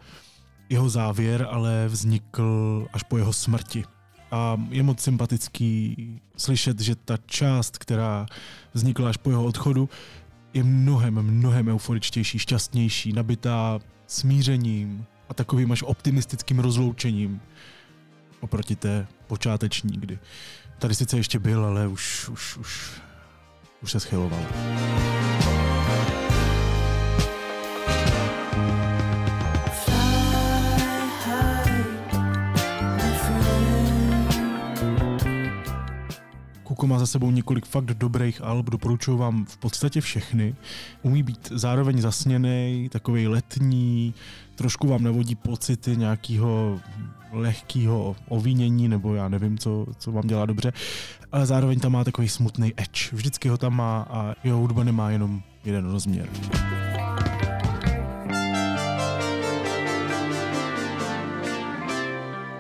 Jeho 0.70 0.89
závěr 0.89 1.47
ale 1.52 1.88
vznikl 1.88 2.88
až 2.93 3.04
po 3.04 3.18
jeho 3.18 3.34
smrti. 3.34 3.84
A 4.32 4.62
je 4.70 4.84
moc 4.84 5.00
sympatický 5.00 5.95
slyšet, 6.38 6.80
že 6.80 6.95
ta 6.95 7.18
část, 7.26 7.78
která 7.78 8.26
vznikla 8.74 9.10
až 9.10 9.18
po 9.18 9.30
jeho 9.30 9.45
odchodu, 9.45 9.89
je 10.54 10.64
mnohem, 10.64 11.22
mnohem 11.22 11.68
euforičtější, 11.68 12.39
šťastnější, 12.39 13.14
nabitá 13.14 13.80
smířením 14.08 15.06
a 15.30 15.34
takovým 15.34 15.72
až 15.72 15.84
optimistickým 15.84 16.60
rozloučením 16.60 17.41
oproti 18.41 18.76
té 18.76 19.08
počáteční, 19.28 19.97
kdy 19.97 20.20
Tady 20.80 20.96
sice 20.96 21.18
ještě 21.18 21.40
byl, 21.40 21.66
ale 21.66 21.88
už, 21.88 22.30
už, 22.30 22.58
už, 22.58 22.92
už 23.84 23.92
se 23.92 24.00
schyloval. 24.00 24.40
Kuko 36.64 36.88
má 36.88 37.00
za 37.00 37.06
sebou 37.06 37.32
několik 37.32 37.66
fakt 37.66 37.86
dobrých 37.86 38.42
alb, 38.42 38.70
doporučuji 38.70 39.18
vám 39.18 39.46
v 39.46 39.58
podstatě 39.58 40.02
všechny. 40.02 40.56
Umí 41.02 41.24
být 41.24 41.52
zároveň 41.56 42.02
zasněný, 42.02 42.90
takový 42.92 43.28
letní, 43.28 44.14
trošku 44.56 44.88
vám 44.88 45.04
navodí 45.04 45.36
pocity 45.36 45.98
nějakého 45.98 46.80
lehkého 47.32 48.16
ovínění, 48.28 48.88
nebo 48.88 49.16
já 49.16 49.30
nevím, 49.30 49.58
co, 49.58 49.86
co 49.98 50.12
vám 50.12 50.28
dělá 50.28 50.46
dobře, 50.46 50.74
ale 51.32 51.46
zároveň 51.46 51.80
tam 51.80 51.92
má 51.92 52.04
takový 52.04 52.30
smutný 52.30 52.74
edge. 52.78 53.10
Vždycky 53.12 53.50
ho 53.50 53.58
tam 53.58 53.76
má 53.76 54.08
a 54.10 54.36
jeho 54.44 54.58
hudba 54.58 54.84
nemá 54.84 55.10
jenom 55.10 55.42
jeden 55.66 55.92
rozměr. 55.92 56.30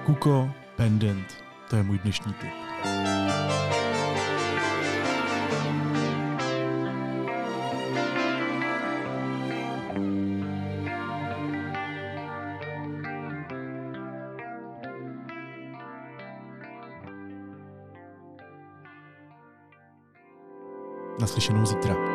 Kuko 0.05 0.51
Pendant, 0.75 1.27
to 1.69 1.75
je 1.75 1.83
můj 1.83 1.99
dnešní 1.99 2.33
tip. 2.33 2.49
Naslyšenou 21.29 21.65
zítra. 21.65 22.08